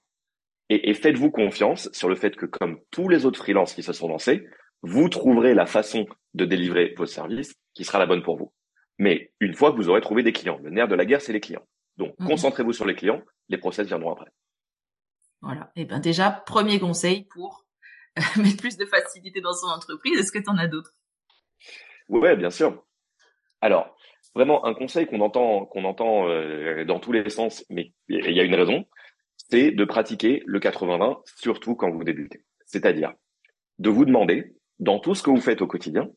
[0.68, 3.92] Et, et faites-vous confiance sur le fait que, comme tous les autres freelances qui se
[3.92, 4.46] sont lancés,
[4.82, 8.52] vous trouverez la façon de délivrer vos services qui sera la bonne pour vous.
[8.98, 11.32] Mais une fois que vous aurez trouvé des clients, le nerf de la guerre, c'est
[11.32, 11.66] les clients.
[11.96, 12.28] Donc, mhm.
[12.28, 14.30] concentrez-vous sur les clients, les process viendront après.
[15.40, 15.72] Voilà.
[15.76, 17.66] Et eh ben déjà, premier conseil pour
[18.36, 20.18] mettre plus de facilité dans son entreprise.
[20.18, 20.94] Est-ce que tu en as d'autres?
[22.08, 22.84] Oui, bien sûr.
[23.60, 23.96] Alors,
[24.34, 28.40] vraiment, un conseil qu'on entend, qu'on entend euh, dans tous les sens, mais il y
[28.40, 28.84] a une raison,
[29.52, 32.42] c'est de pratiquer le 80-20, surtout quand vous débutez.
[32.64, 33.12] C'est-à-dire
[33.78, 36.08] de vous demander, dans tout ce que vous faites au quotidien,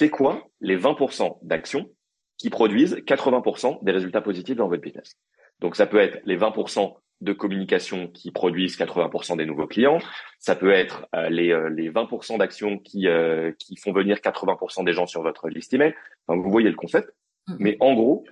[0.00, 1.88] c'est quoi les 20% d'actions
[2.36, 5.14] qui produisent 80% des résultats positifs dans votre business.
[5.60, 10.00] Donc ça peut être les 20% de communication qui produisent 80% des nouveaux clients,
[10.40, 14.84] ça peut être euh, les, euh, les 20% d'actions qui, euh, qui font venir 80%
[14.84, 15.94] des gens sur votre liste email.
[16.26, 17.08] Enfin, vous voyez le concept.
[17.46, 17.56] Mm-hmm.
[17.60, 18.24] Mais en gros,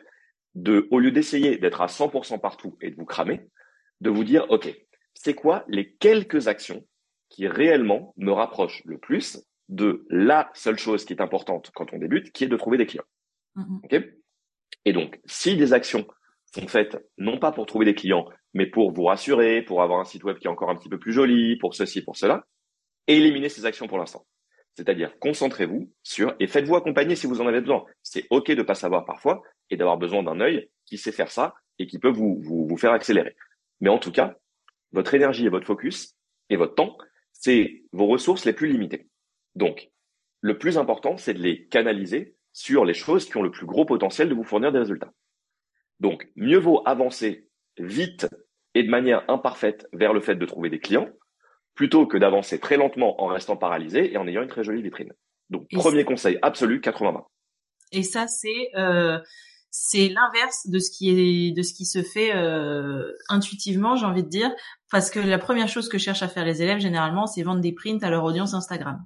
[0.57, 3.41] de, au lieu d'essayer d'être à 100% partout et de vous cramer,
[4.03, 4.69] de vous dire, OK,
[5.15, 6.85] c'est quoi les quelques actions
[7.29, 11.99] qui réellement me rapprochent le plus de la seule chose qui est importante quand on
[11.99, 13.05] débute, qui est de trouver des clients.
[13.57, 14.11] Mm-hmm.
[14.87, 16.07] et donc, si des actions
[16.55, 20.05] sont faites non pas pour trouver des clients, mais pour vous rassurer, pour avoir un
[20.05, 22.47] site web qui est encore un petit peu plus joli, pour ceci, pour cela,
[23.07, 24.27] éliminez ces actions pour l'instant.
[24.75, 27.85] C'est-à-dire, concentrez-vous sur et faites-vous accompagner si vous en avez besoin.
[28.03, 31.55] C'est OK de pas savoir parfois et d'avoir besoin d'un œil qui sait faire ça
[31.79, 33.37] et qui peut vous, vous, vous faire accélérer.
[33.83, 34.39] Mais en tout cas,
[34.93, 36.17] votre énergie et votre focus
[36.49, 36.97] et votre temps,
[37.33, 39.09] c'est vos ressources les plus limitées.
[39.57, 39.91] Donc,
[40.41, 43.85] le plus important, c'est de les canaliser sur les choses qui ont le plus gros
[43.85, 45.13] potentiel de vous fournir des résultats.
[45.99, 48.29] Donc, mieux vaut avancer vite
[48.75, 51.09] et de manière imparfaite vers le fait de trouver des clients,
[51.75, 55.13] plutôt que d'avancer très lentement en restant paralysé et en ayant une très jolie vitrine.
[55.51, 57.25] Donc, premier conseil absolu, 80-20.
[57.91, 59.19] Et ça, c'est euh,
[59.75, 64.23] c'est l'inverse de ce qui est de ce qui se fait euh, intuitivement, j'ai envie
[64.23, 64.51] de dire,
[64.91, 67.73] parce que la première chose que cherchent à faire les élèves généralement, c'est vendre des
[67.73, 69.03] prints à leur audience Instagram.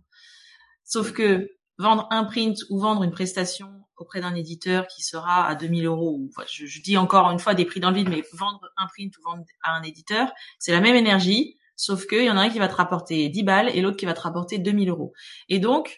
[0.84, 1.48] Sauf que
[1.78, 6.18] vendre un print ou vendre une prestation auprès d'un éditeur qui sera à 2000 euros,
[6.18, 9.16] ou je, dis encore une fois des prix dans le vide, mais vendre un print
[9.18, 12.50] ou vendre à un éditeur, c'est la même énergie, sauf qu'il y en a un
[12.50, 15.12] qui va te rapporter 10 balles et l'autre qui va te rapporter 2000 euros.
[15.48, 15.96] Et donc,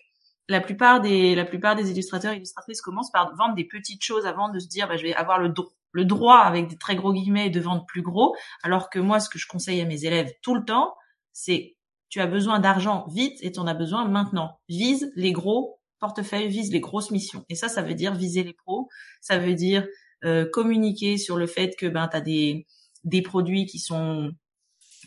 [0.49, 4.26] la plupart des la plupart des illustrateurs et illustratrices commencent par vendre des petites choses
[4.26, 5.53] avant de se dire bah, je vais avoir le,
[5.92, 9.28] le droit avec des très gros guillemets de vendre plus gros alors que moi ce
[9.28, 10.94] que je conseille à mes élèves tout le temps
[11.32, 11.76] c'est
[12.09, 16.49] tu as besoin d'argent vite et tu en as besoin maintenant vise les gros portefeuille
[16.49, 17.44] vise les grosses missions.
[17.49, 18.88] Et ça, ça veut dire viser les pros.
[19.20, 19.86] Ça veut dire
[20.24, 22.66] euh, communiquer sur le fait que ben tu as des
[23.05, 24.32] des produits qui sont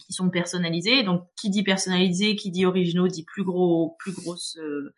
[0.05, 1.03] qui sont personnalisés.
[1.03, 4.93] Donc qui dit personnalisé, qui dit originaux, dit plus gros plus grosse euh,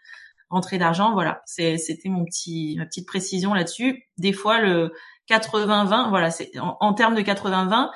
[0.54, 1.14] rentrée d'argent.
[1.14, 4.04] Voilà, c'était mon petit ma petite précision là-dessus.
[4.18, 4.94] Des fois le
[5.30, 7.90] 80-20, voilà, c'est en, en termes de 80-20,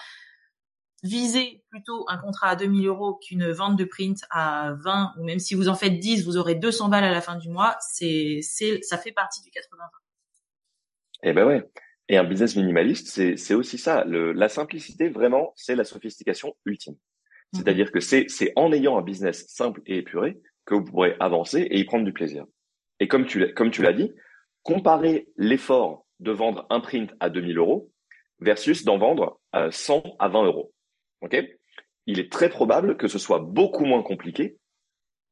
[1.03, 5.39] visez plutôt un contrat à 2000 euros qu'une vente de print à 20 ou même
[5.39, 7.77] si vous en faites 10, vous aurez 200 balles à la fin du mois.
[7.79, 9.83] C'est, c'est, ça fait partie du 80
[11.23, 11.63] Eh ben ouais.
[12.09, 14.05] Et un business minimaliste, c'est, aussi ça.
[14.05, 16.93] Le, la simplicité, vraiment, c'est la sophistication ultime.
[16.93, 17.57] Mm-hmm.
[17.57, 21.79] C'est-à-dire que c'est en ayant un business simple et épuré que vous pourrez avancer et
[21.79, 22.45] y prendre du plaisir.
[22.99, 24.13] Et comme tu, comme tu l'as dit,
[24.61, 27.91] comparer l'effort de vendre un print à 2000 euros
[28.39, 29.39] versus d'en vendre
[29.71, 30.73] 100 euh, à 20 euros.
[31.21, 31.37] Ok?
[32.05, 34.57] Il est très probable que ce soit beaucoup moins compliqué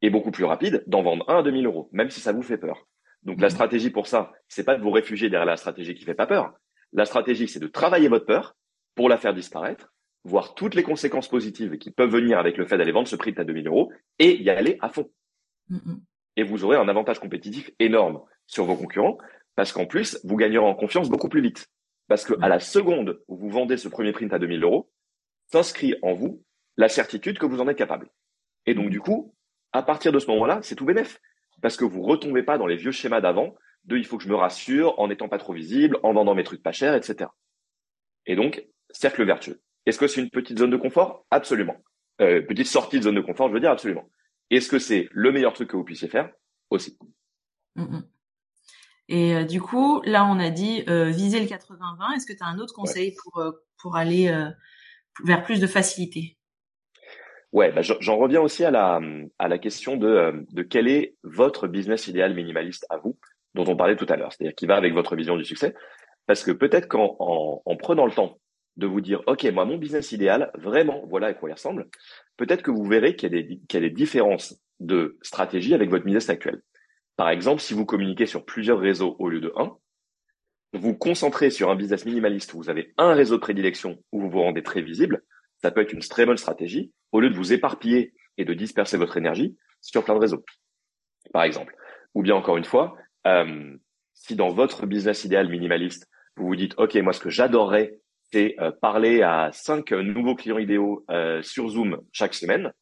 [0.02, 2.58] et beaucoup plus rapide d'en vendre un à 2000 euros, même si ça vous fait
[2.58, 2.88] peur.
[3.24, 3.52] Donc la mmh.
[3.52, 6.54] stratégie pour ça, c'est pas de vous réfugier derrière la stratégie qui fait pas peur.
[6.94, 8.56] La stratégie, c'est de travailler votre peur
[8.94, 12.78] pour la faire disparaître, voir toutes les conséquences positives qui peuvent venir avec le fait
[12.78, 15.10] d'aller vendre ce print à 2000 euros et y aller à fond.
[15.70, 15.96] Mmh,
[16.38, 19.18] et vous aurez un avantage compétitif énorme sur vos concurrents
[19.56, 21.68] parce qu'en plus, vous gagnerez en confiance beaucoup plus vite.
[22.08, 24.92] Parce que à la seconde où vous vendez ce premier print à 2000 euros,
[25.48, 26.44] s'inscrit en vous
[26.78, 28.10] la certitude que vous en êtes capable.
[28.66, 29.34] Et donc, du coup,
[29.72, 31.20] à partir de ce moment-là, c'est tout bénef.
[31.62, 33.56] Parce que vous retombez pas dans les vieux schémas d'avant
[33.86, 36.44] de il faut que je me rassure en n'étant pas trop visible, en vendant mes
[36.44, 37.30] trucs pas chers, etc.
[38.26, 39.62] Et donc, cercle vertueux.
[39.86, 41.26] Est-ce que c'est une petite zone de confort?
[41.32, 41.78] Absolument.
[42.22, 44.10] Euh, petite sortie de zone de confort, je veux dire absolument.
[44.52, 46.30] Est-ce que c'est le meilleur truc que vous puissiez faire?
[46.70, 46.98] Aussi.
[47.76, 48.04] Mm, mm.
[49.08, 52.16] Et euh, du coup, là, on a dit euh, viser le 80-20.
[52.16, 54.34] Est-ce que tu as un autre conseil pour, euh, pour aller
[55.24, 56.38] vers plus de facilité?
[57.52, 59.00] Ouais, bah, j'en reviens aussi à la,
[59.40, 63.18] à la question de, de quel est votre business idéal minimaliste à vous,
[63.54, 65.74] dont on parlait tout à l'heure, c'est-à-dire qui va avec votre vision du succès.
[66.26, 68.40] Parce que peut-être qu'en en, en prenant le temps
[68.78, 71.88] de vous dire, OK, moi, mon business idéal, vraiment, voilà à quoi il ressemble,
[72.38, 76.62] peut-être que vous verrez qu'il y, a des, différences de stratégie avec votre business actuel.
[77.16, 79.78] Par exemple, si vous communiquez sur plusieurs réseaux au lieu de un,
[80.74, 84.30] vous concentrez sur un business minimaliste où vous avez un réseau de prédilection où vous
[84.30, 85.24] vous rendez très visible,
[85.62, 88.98] ça peut être une très bonne stratégie au lieu de vous éparpiller et de disperser
[88.98, 90.44] votre énergie sur plein de réseaux,
[91.32, 91.76] par exemple.
[92.14, 93.78] Ou bien encore une fois, euh,
[94.14, 98.00] si dans votre business idéal minimaliste, vous vous dites, OK, moi, ce que j'adorerais,
[98.32, 102.74] c'est euh, parler à cinq nouveaux clients idéaux euh, sur Zoom chaque semaine,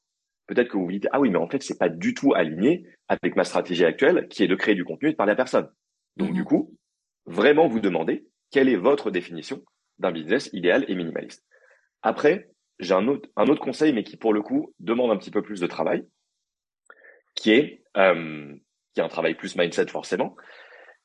[0.48, 2.86] peut-être que vous vous dites ah oui mais en fait c'est pas du tout aligné
[3.08, 5.70] avec ma stratégie actuelle qui est de créer du contenu et de parler à personne.
[6.18, 6.46] Donc du mhm.
[6.46, 6.78] coup,
[7.26, 9.64] vraiment vous demandez quelle est votre définition
[10.00, 11.46] d'un business idéal et minimaliste.
[12.02, 15.32] Après, j'ai un autre un autre conseil mais qui pour le coup demande un petit
[15.32, 16.06] peu plus de travail,
[17.36, 18.56] qui est euh,
[18.94, 20.36] qui est un travail plus mindset forcément,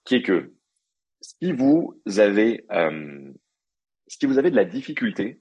[0.05, 0.53] qui est que
[1.20, 3.32] si vous avez euh,
[4.09, 5.40] si vous avez de la difficulté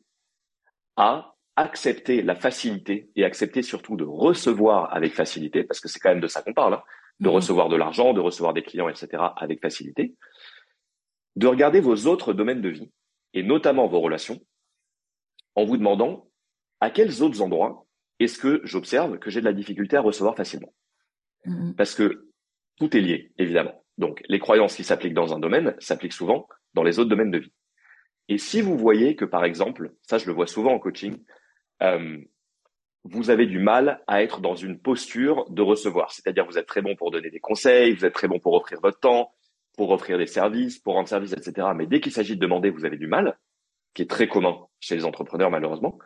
[0.95, 6.09] à accepter la facilité et accepter surtout de recevoir avec facilité, parce que c'est quand
[6.09, 6.84] même de ça qu'on parle, hein,
[7.20, 7.36] de mhm.
[7.36, 10.15] recevoir de l'argent, de recevoir des clients, etc., avec facilité,
[11.36, 12.91] de regarder vos autres domaines de vie,
[13.34, 14.39] et notamment vos relations,
[15.55, 16.30] en vous demandant
[16.80, 17.88] à quels autres endroits
[18.20, 20.74] est-ce que j'observe que j'ai de la difficulté à recevoir facilement.
[21.45, 21.76] Mhm.
[21.76, 22.30] Parce que
[22.78, 23.84] tout est lié, évidemment.
[23.97, 27.39] Donc, les croyances qui s'appliquent dans un domaine s'appliquent souvent dans les autres domaines de
[27.39, 27.53] vie.
[28.30, 31.17] Et si vous voyez que, par exemple, ça je le vois souvent en coaching,
[31.82, 32.17] euh,
[33.03, 36.11] vous avez du mal à être dans une posture de recevoir.
[36.11, 38.80] C'est-à-dire vous êtes très bon pour donner des conseils, vous êtes très bon pour offrir
[38.82, 39.32] votre temps,
[39.78, 41.69] pour offrir des services, pour rendre service, etc.
[41.75, 43.38] Mais dès qu'il s'agit de demander, vous avez du mal,
[43.93, 45.97] qui est très commun chez les entrepreneurs malheureusement.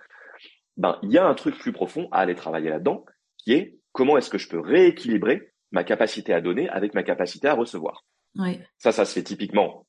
[0.77, 3.05] Ben, il y a un truc plus profond à aller travailler là-dedans,
[3.37, 7.47] qui est comment est-ce que je peux rééquilibrer ma capacité à donner avec ma capacité
[7.47, 8.05] à recevoir.
[8.35, 8.59] Oui.
[8.77, 9.85] Ça, ça se fait typiquement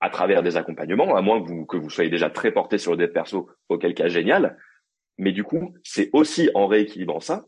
[0.00, 2.92] à travers des accompagnements, à moins que vous, que vous soyez déjà très porté sur
[2.92, 4.58] le dev perso, auquel cas génial.
[5.18, 7.46] Mais du coup, c'est aussi en rééquilibrant ça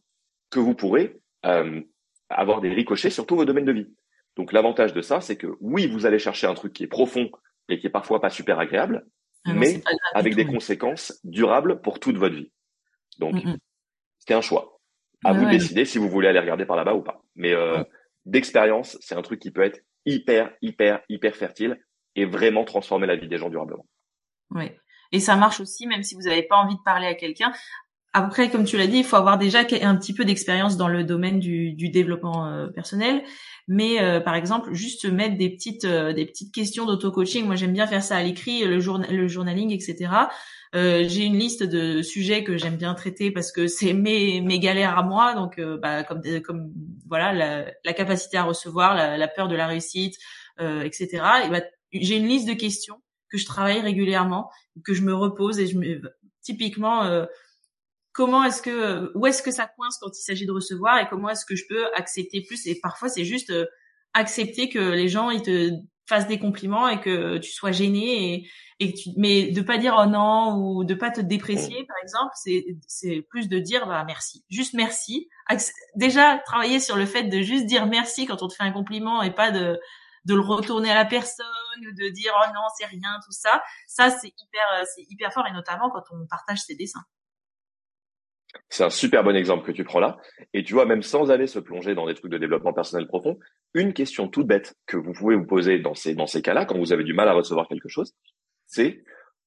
[0.51, 1.83] que vous pourrez euh,
[2.31, 3.89] avoir des ricochets sur tous vos domaines de vie.
[4.37, 7.31] Donc l'avantage de ça, c'est que oui, vous allez chercher un truc qui est profond
[7.69, 9.07] et qui est parfois pas super agréable,
[9.45, 9.83] ah mais
[10.15, 12.51] avec des conséquences durables pour toute votre vie.
[13.19, 13.37] Donc
[14.19, 14.81] c'est un choix.
[15.25, 17.21] À vous de décider si vous voulez aller regarder par là-bas ou pas.
[17.35, 17.83] Mais euh,
[18.25, 21.79] d'expérience, c'est un truc qui peut être hyper, hyper, hyper fertile
[22.19, 23.87] et vraiment transformer la vie des gens durablement.
[24.51, 24.71] Oui.
[25.13, 27.53] Et ça marche aussi, même si vous n'avez pas envie de parler à quelqu'un.
[28.15, 31.05] Après, comme tu l'as dit, il faut avoir déjà un petit peu d'expérience dans le
[31.05, 33.23] domaine du, du développement euh, personnel.
[33.69, 37.45] Mais euh, par exemple, juste mettre des petites euh, des petites questions d'auto-coaching.
[37.45, 40.11] Moi, j'aime bien faire ça à l'écrit, le, journal, le journaling, etc.
[40.75, 44.99] j'ai une liste de sujets que j'aime bien traiter parce que c'est mes mes galères
[44.99, 45.35] à moi.
[45.35, 46.73] Donc, bah, comme comme
[47.07, 50.17] voilà, la, la, capacité à recevoir, la, peur de la réussite,
[50.59, 51.23] etc.
[51.45, 51.51] Et
[51.93, 54.51] j'ai une liste de questions que je travaille régulièrement,
[54.85, 56.01] que je me repose et je me
[56.43, 57.27] typiquement euh,
[58.13, 61.29] comment est-ce que où est-ce que ça coince quand il s'agit de recevoir et comment
[61.29, 62.67] est-ce que je peux accepter plus?
[62.67, 63.67] Et parfois c'est juste euh,
[64.15, 65.71] accepter que les gens ils te
[66.09, 68.49] fasses des compliments et que tu sois gêné et,
[68.81, 72.33] et tu, mais de pas dire oh non ou de pas te déprécier par exemple,
[72.35, 75.29] c'est c'est plus de dire bah merci, juste merci.
[75.97, 79.23] Déjà travailler sur le fait de juste dire merci quand on te fait un compliment
[79.23, 79.79] et pas de
[80.25, 81.47] de le retourner à la personne
[81.79, 83.63] ou de dire oh non c'est rien tout ça.
[83.87, 87.05] Ça c'est hyper c'est hyper fort et notamment quand on partage ses dessins.
[88.71, 90.17] C'est un super bon exemple que tu prends là.
[90.55, 93.39] Et tu vois, même sans aller se plonger dans des trucs de développement personnel profond,
[93.75, 96.79] une question toute bête que vous pouvez vous poser dans ces, dans ces cas-là, quand
[96.79, 98.15] vous avez du mal à recevoir quelque chose,
[98.67, 99.05] c'est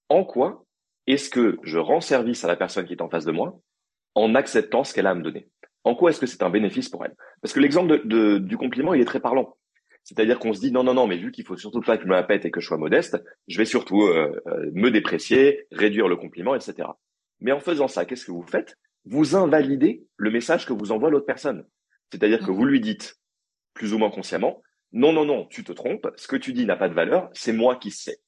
[0.09, 0.65] en quoi
[1.07, 3.59] est-ce que je rends service à la personne qui est en face de moi
[4.13, 5.49] en acceptant ce qu'elle a à me donner?
[5.84, 7.15] En quoi est-ce que c'est un bénéfice pour elle?
[7.41, 9.57] Parce que l'exemple du compliment, il est très parlant.
[10.04, 12.08] C'est-à-dire qu'on se dit non, non, non, mais vu qu'il faut surtout pas que je
[12.08, 15.68] me la pète et que je sois modeste, je vais surtout euh, euh, me déprécier,
[15.72, 16.89] réduire le compliment, etc.
[17.39, 18.78] Mais en faisant ça, qu'est-ce que vous faites?
[19.06, 21.66] Vous invalidez le message que vous envoie l'autre personne.
[22.12, 23.16] C'est-à-dire que vous lui dites,
[23.74, 26.76] plus ou moins consciemment, non, non, non, tu te trompes, ce que tu dis n'a
[26.76, 28.20] pas de valeur, c'est moi qui sais.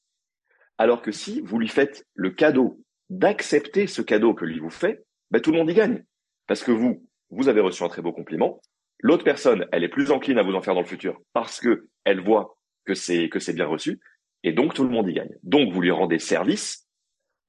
[0.77, 5.05] Alors que si vous lui faites le cadeau d'accepter ce cadeau que lui vous fait,
[5.29, 6.03] ben, tout le monde y gagne.
[6.47, 8.61] Parce que vous, vous avez reçu un très beau compliment.
[9.03, 11.87] L'autre personne, elle est plus encline à vous en faire dans le futur parce que
[12.03, 13.99] elle voit que c'est, que c'est bien reçu.
[14.41, 15.37] Et donc, tout le monde y gagne.
[15.43, 16.87] Donc, vous lui rendez service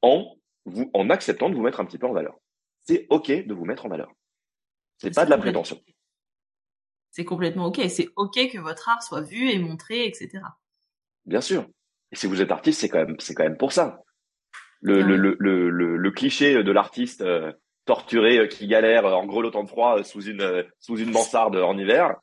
[0.02, 0.36] en
[0.66, 2.36] vous, en acceptant de vous mettre un petit peu en valeur
[2.84, 4.12] c'est OK de vous mettre en valeur.
[4.98, 5.80] C'est pas de la prétention.
[7.11, 7.80] C'est complètement OK.
[7.88, 10.40] C'est OK que votre art soit vu et montré, etc.
[11.24, 11.66] Bien sûr.
[12.12, 14.02] Et si vous êtes artiste, c'est quand même, c'est quand même pour ça.
[14.80, 17.50] Le, le, le, le, le, cliché de l'artiste euh,
[17.85, 21.76] torturé euh, qui galère en gros de froid euh, sous une sous une mansarde en
[21.76, 22.14] hiver,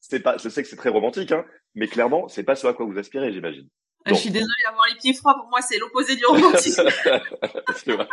[0.00, 0.36] c'est pas.
[0.38, 1.44] Je sais que c'est très romantique, hein,
[1.74, 3.68] mais clairement, c'est pas ce à quoi vous aspirez, j'imagine.
[4.06, 6.88] Je suis désolée, avoir les pieds froids pour moi, c'est l'opposé du romantisme.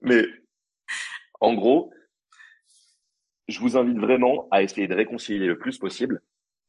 [0.00, 0.24] Mais
[1.40, 1.92] en gros,
[3.48, 6.20] je vous invite vraiment à essayer de réconcilier le plus possible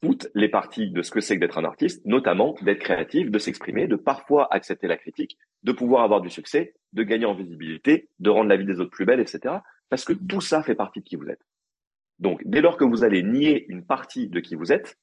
[0.04, 3.40] toutes les parties de ce que c'est que d'être un artiste, notamment d'être créatif, de
[3.40, 8.10] s'exprimer, de parfois accepter la critique, de pouvoir avoir du succès, de gagner en visibilité,
[8.20, 9.60] de rendre la vie des autres plus belle, etc.
[9.88, 11.40] Parce que tout ça fait partie de qui vous êtes.
[12.20, 15.00] Donc, dès lors que vous allez nier une partie de qui vous êtes,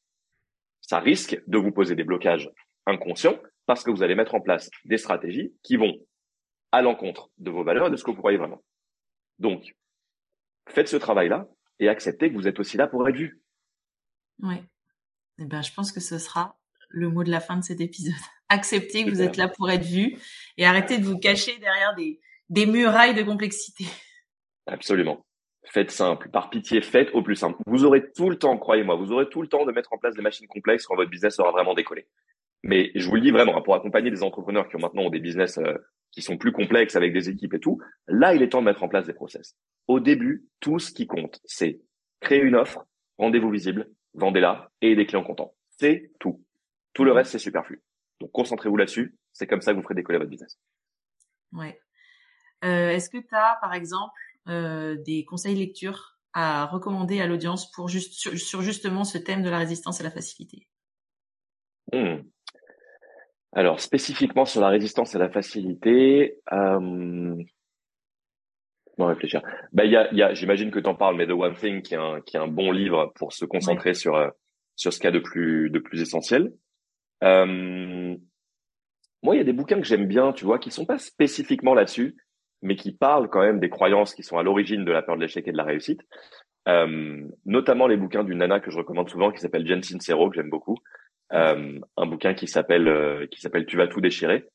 [0.82, 2.50] ça risque de vous poser des blocages
[2.84, 5.96] inconscients parce que vous allez mettre en place des stratégies qui vont
[6.72, 8.62] à l'encontre de vos valeurs et de ce que vous croyez vraiment.
[9.38, 9.74] Donc,
[10.68, 11.48] faites ce travail-là
[11.78, 13.40] et acceptez que vous êtes aussi là pour être vu.
[14.42, 14.56] Oui.
[15.40, 16.58] Eh ben, je pense que ce sera
[16.90, 18.14] le mot de la fin de cet épisode.
[18.50, 20.18] Acceptez que vous êtes là pour être vu
[20.56, 23.84] et arrêtez de vous cacher derrière des, des murailles de complexité.
[24.66, 25.24] Absolument.
[25.64, 26.28] Faites simple.
[26.30, 27.58] Par pitié, faites au plus simple.
[27.66, 30.14] Vous aurez tout le temps, croyez-moi, vous aurez tout le temps de mettre en place
[30.14, 32.06] des machines complexes quand votre business aura vraiment décollé.
[32.62, 35.58] Mais je vous le dis vraiment, pour accompagner des entrepreneurs qui ont maintenant des business
[35.58, 35.74] euh,
[36.10, 38.82] qui sont plus complexes avec des équipes et tout, là, il est temps de mettre
[38.82, 39.56] en place des process.
[39.86, 41.80] Au début, tout ce qui compte, c'est
[42.20, 42.84] créer une offre,
[43.16, 45.54] rendez-vous visible, vendez-la et des clients contents.
[45.78, 46.44] C'est tout.
[46.92, 47.82] Tout le reste, c'est superflu.
[48.20, 49.16] Donc, concentrez-vous là-dessus.
[49.32, 50.58] C'est comme ça que vous ferez décoller votre business.
[51.52, 51.80] Ouais.
[52.64, 57.70] Euh, Est-ce que tu as, par exemple, euh, des conseils lecture à recommander à l'audience
[57.72, 60.68] pour juste sur, justement ce thème de la résistance et la facilité?
[61.92, 62.22] Hmm.
[63.52, 67.34] Alors, spécifiquement sur la résistance à la facilité, euh...
[69.00, 69.42] bon, réfléchir.
[69.72, 71.82] Bah, il y a, y a j'imagine que tu en parles, mais The One Thing,
[71.82, 74.28] qui est un, qui est un bon livre pour se concentrer sur, euh,
[74.76, 76.52] sur ce qu'il y a de plus, de plus essentiel.
[77.24, 78.16] Euh...
[79.22, 81.74] Moi, il y a des bouquins que j'aime bien, tu vois, qui sont pas spécifiquement
[81.74, 82.16] là-dessus,
[82.62, 85.20] mais qui parlent quand même des croyances qui sont à l'origine de la peur de
[85.20, 86.00] l'échec et de la réussite.
[86.68, 90.36] Euh, notamment les bouquins d'une nana que je recommande souvent, qui s'appelle Jen Sincero, que
[90.36, 90.76] j'aime beaucoup,
[91.32, 94.46] euh, un bouquin qui s'appelle euh, qui s'appelle Tu vas tout déchirer,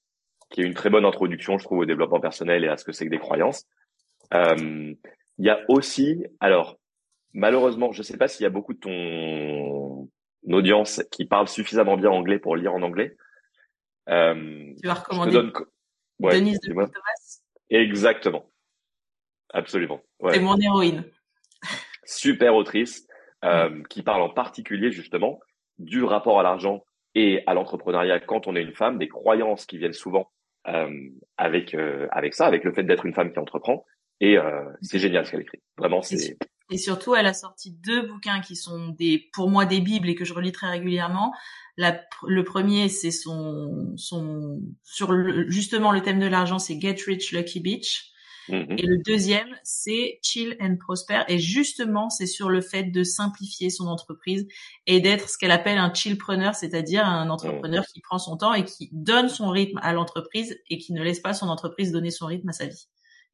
[0.49, 2.91] qui est une très bonne introduction, je trouve, au développement personnel et à ce que
[2.91, 3.65] c'est que des croyances.
[4.33, 4.93] Euh,
[5.37, 6.77] il y a aussi, alors
[7.33, 10.09] malheureusement, je ne sais pas s'il y a beaucoup de ton
[10.53, 13.15] audience qui parle suffisamment bien anglais pour lire en anglais.
[14.09, 15.51] Euh, tu vas recommander donne...
[16.19, 16.73] ouais, Denise de
[17.69, 18.49] Exactement.
[19.53, 20.01] Absolument.
[20.19, 20.33] Ouais.
[20.33, 21.05] C'est mon héroïne.
[22.03, 23.07] Super autrice
[23.43, 25.39] euh, qui parle en particulier justement
[25.79, 26.83] du rapport à l'argent
[27.15, 30.31] et à l'entrepreneuriat quand on est une femme, des croyances qui viennent souvent
[30.67, 33.85] euh, avec euh, avec ça, avec le fait d'être une femme qui entreprend.
[34.21, 35.59] Et euh, c'est génial ce qu'elle écrit.
[35.77, 36.37] Vraiment, c'est.
[36.71, 40.15] Et surtout, elle a sorti deux bouquins qui sont des, pour moi, des bibles et
[40.15, 41.31] que je relis très régulièrement.
[41.77, 46.97] La, le premier, c'est son, son, sur le, justement le thème de l'argent, c'est Get
[47.05, 48.11] Rich Lucky Beach.
[48.49, 48.79] Mm-hmm.
[48.79, 51.21] Et le deuxième, c'est Chill and Prosper.
[51.27, 54.47] Et justement, c'est sur le fait de simplifier son entreprise
[54.87, 57.93] et d'être ce qu'elle appelle un chillpreneur, c'est-à-dire un entrepreneur mm.
[57.93, 61.19] qui prend son temps et qui donne son rythme à l'entreprise et qui ne laisse
[61.19, 62.87] pas son entreprise donner son rythme à sa vie.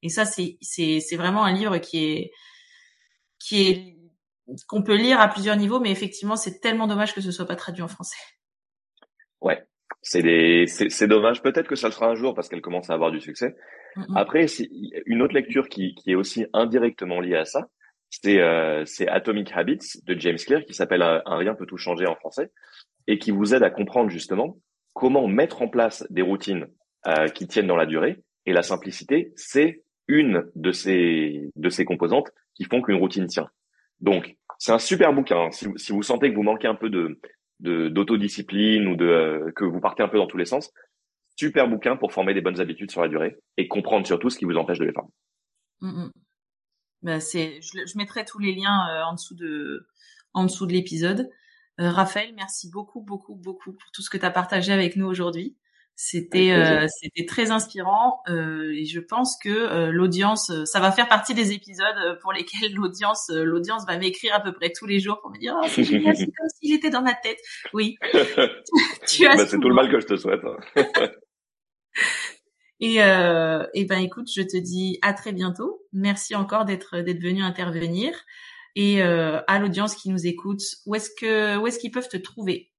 [0.04, 2.32] Et ça, c'est, c'est, c'est vraiment un livre qui est,
[3.40, 3.98] qui est
[4.68, 7.56] qu'on peut lire à plusieurs niveaux, mais effectivement, c'est tellement dommage que ce soit pas
[7.56, 8.18] traduit en français.
[9.40, 9.64] Ouais,
[10.02, 11.42] c'est des, c'est dommage.
[11.42, 13.56] Peut-être que ça le sera un jour parce qu'elle commence à avoir du succès.
[14.16, 14.46] Après,
[15.06, 17.68] une autre lecture qui, qui est aussi indirectement liée à ça,
[18.10, 22.16] c'est euh, Atomic Habits de James Clear qui s'appelle un, rien peut tout changer en
[22.16, 22.52] français
[23.08, 24.58] et qui vous aide à comprendre justement
[24.94, 26.68] comment mettre en place des routines
[27.08, 28.24] euh, qui tiennent dans la durée.
[28.46, 33.50] Et la simplicité, c'est une de ces de ces composantes qui font qu'une routine tient.
[34.00, 35.52] Donc, c'est un super bouquin.
[35.52, 37.20] Si, si, vous sentez que vous manquez un peu de
[37.60, 40.72] d'autodiscipline ou de euh, que vous partez un peu dans tous les sens,
[41.36, 44.46] super bouquin pour former des bonnes habitudes sur la durée et comprendre surtout ce qui
[44.46, 45.04] vous empêche de les faire.
[47.04, 49.88] Bah, c'est, je, je, mettrai tous les liens euh, en dessous de
[50.34, 51.30] en dessous de l'épisode.
[51.80, 55.08] Euh, Raphaël, merci beaucoup, beaucoup, beaucoup pour tout ce que tu as partagé avec nous
[55.08, 55.56] aujourd'hui.
[56.04, 61.08] C'était euh, c'était très inspirant euh, et je pense que euh, l'audience, ça va faire
[61.08, 65.22] partie des épisodes pour lesquels l'audience l'audience va m'écrire à peu près tous les jours
[65.22, 67.38] pour me dire oh, c'est génial, c'est comme s'il était dans ma tête.
[67.76, 67.98] Oui,
[69.08, 69.36] tu as.
[69.36, 70.42] Bah, c'est tout le mal que je te souhaite.
[70.44, 70.58] Hein.
[72.80, 75.84] et, et ben écoute, je te dis à très bientôt.
[75.94, 78.12] Merci encore d'être d'être venu intervenir
[78.76, 80.64] et à l'audience qui nous écoute.
[80.88, 82.71] Où est-ce que où est-ce qu'ils peuvent te trouver?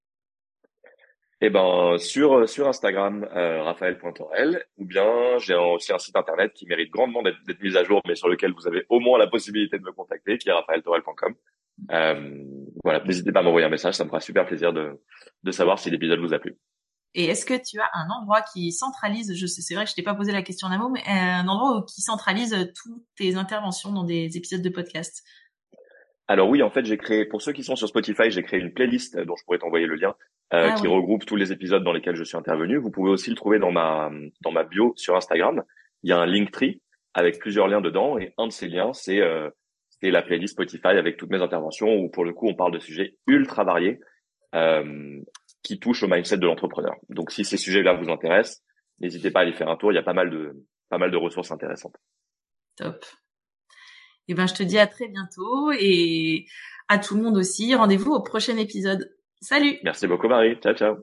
[1.44, 6.66] Eh ben sur sur Instagram euh, raphaël.torel ou bien j'ai aussi un site internet qui
[6.66, 9.76] mérite grandement d'être mis à jour mais sur lequel vous avez au moins la possibilité
[9.76, 11.34] de me contacter qui est raphaëltorel.com.
[11.90, 12.44] Euh,
[12.84, 15.02] voilà, n'hésitez pas à m'envoyer un message, ça me fera super plaisir de
[15.42, 16.56] de savoir si l'épisode vous a plu.
[17.14, 19.94] Et est-ce que tu as un endroit qui centralise, je sais, c'est vrai que je
[19.94, 23.92] t'ai pas posé la question en amont, mais un endroit qui centralise toutes tes interventions
[23.92, 25.22] dans des épisodes de podcast?
[26.32, 28.72] Alors oui, en fait, j'ai créé, pour ceux qui sont sur Spotify, j'ai créé une
[28.72, 30.14] playlist dont je pourrais t'envoyer le lien,
[30.54, 32.78] euh, ah qui regroupe tous les épisodes dans lesquels je suis intervenu.
[32.78, 34.10] Vous pouvez aussi le trouver dans ma
[34.40, 35.62] dans ma bio sur Instagram.
[36.02, 36.80] Il y a un Linktree
[37.12, 39.50] avec plusieurs liens dedans, et un de ces liens, c'est euh,
[39.88, 42.78] c'est la playlist Spotify avec toutes mes interventions où pour le coup on parle de
[42.78, 44.00] sujets ultra variés
[44.54, 45.20] euh,
[45.62, 46.96] qui touchent au mindset de l'entrepreneur.
[47.10, 48.62] Donc si ces sujets-là vous intéressent,
[49.00, 49.92] n'hésitez pas à aller faire un tour.
[49.92, 51.96] Il y a pas mal de pas mal de ressources intéressantes.
[52.78, 53.04] Top.
[54.32, 56.46] Et eh ben, je te dis à très bientôt et
[56.88, 57.74] à tout le monde aussi.
[57.74, 59.14] Rendez-vous au prochain épisode.
[59.42, 60.56] Salut Merci beaucoup Marie.
[60.62, 60.96] Ciao, ciao.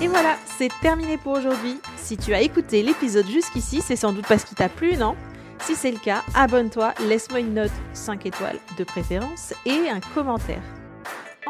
[0.00, 1.76] Et voilà, c'est terminé pour aujourd'hui.
[1.98, 5.16] Si tu as écouté l'épisode jusqu'ici, c'est sans doute parce qu'il t'a plu, non?
[5.60, 10.62] Si c'est le cas, abonne-toi, laisse-moi une note 5 étoiles de préférence et un commentaire.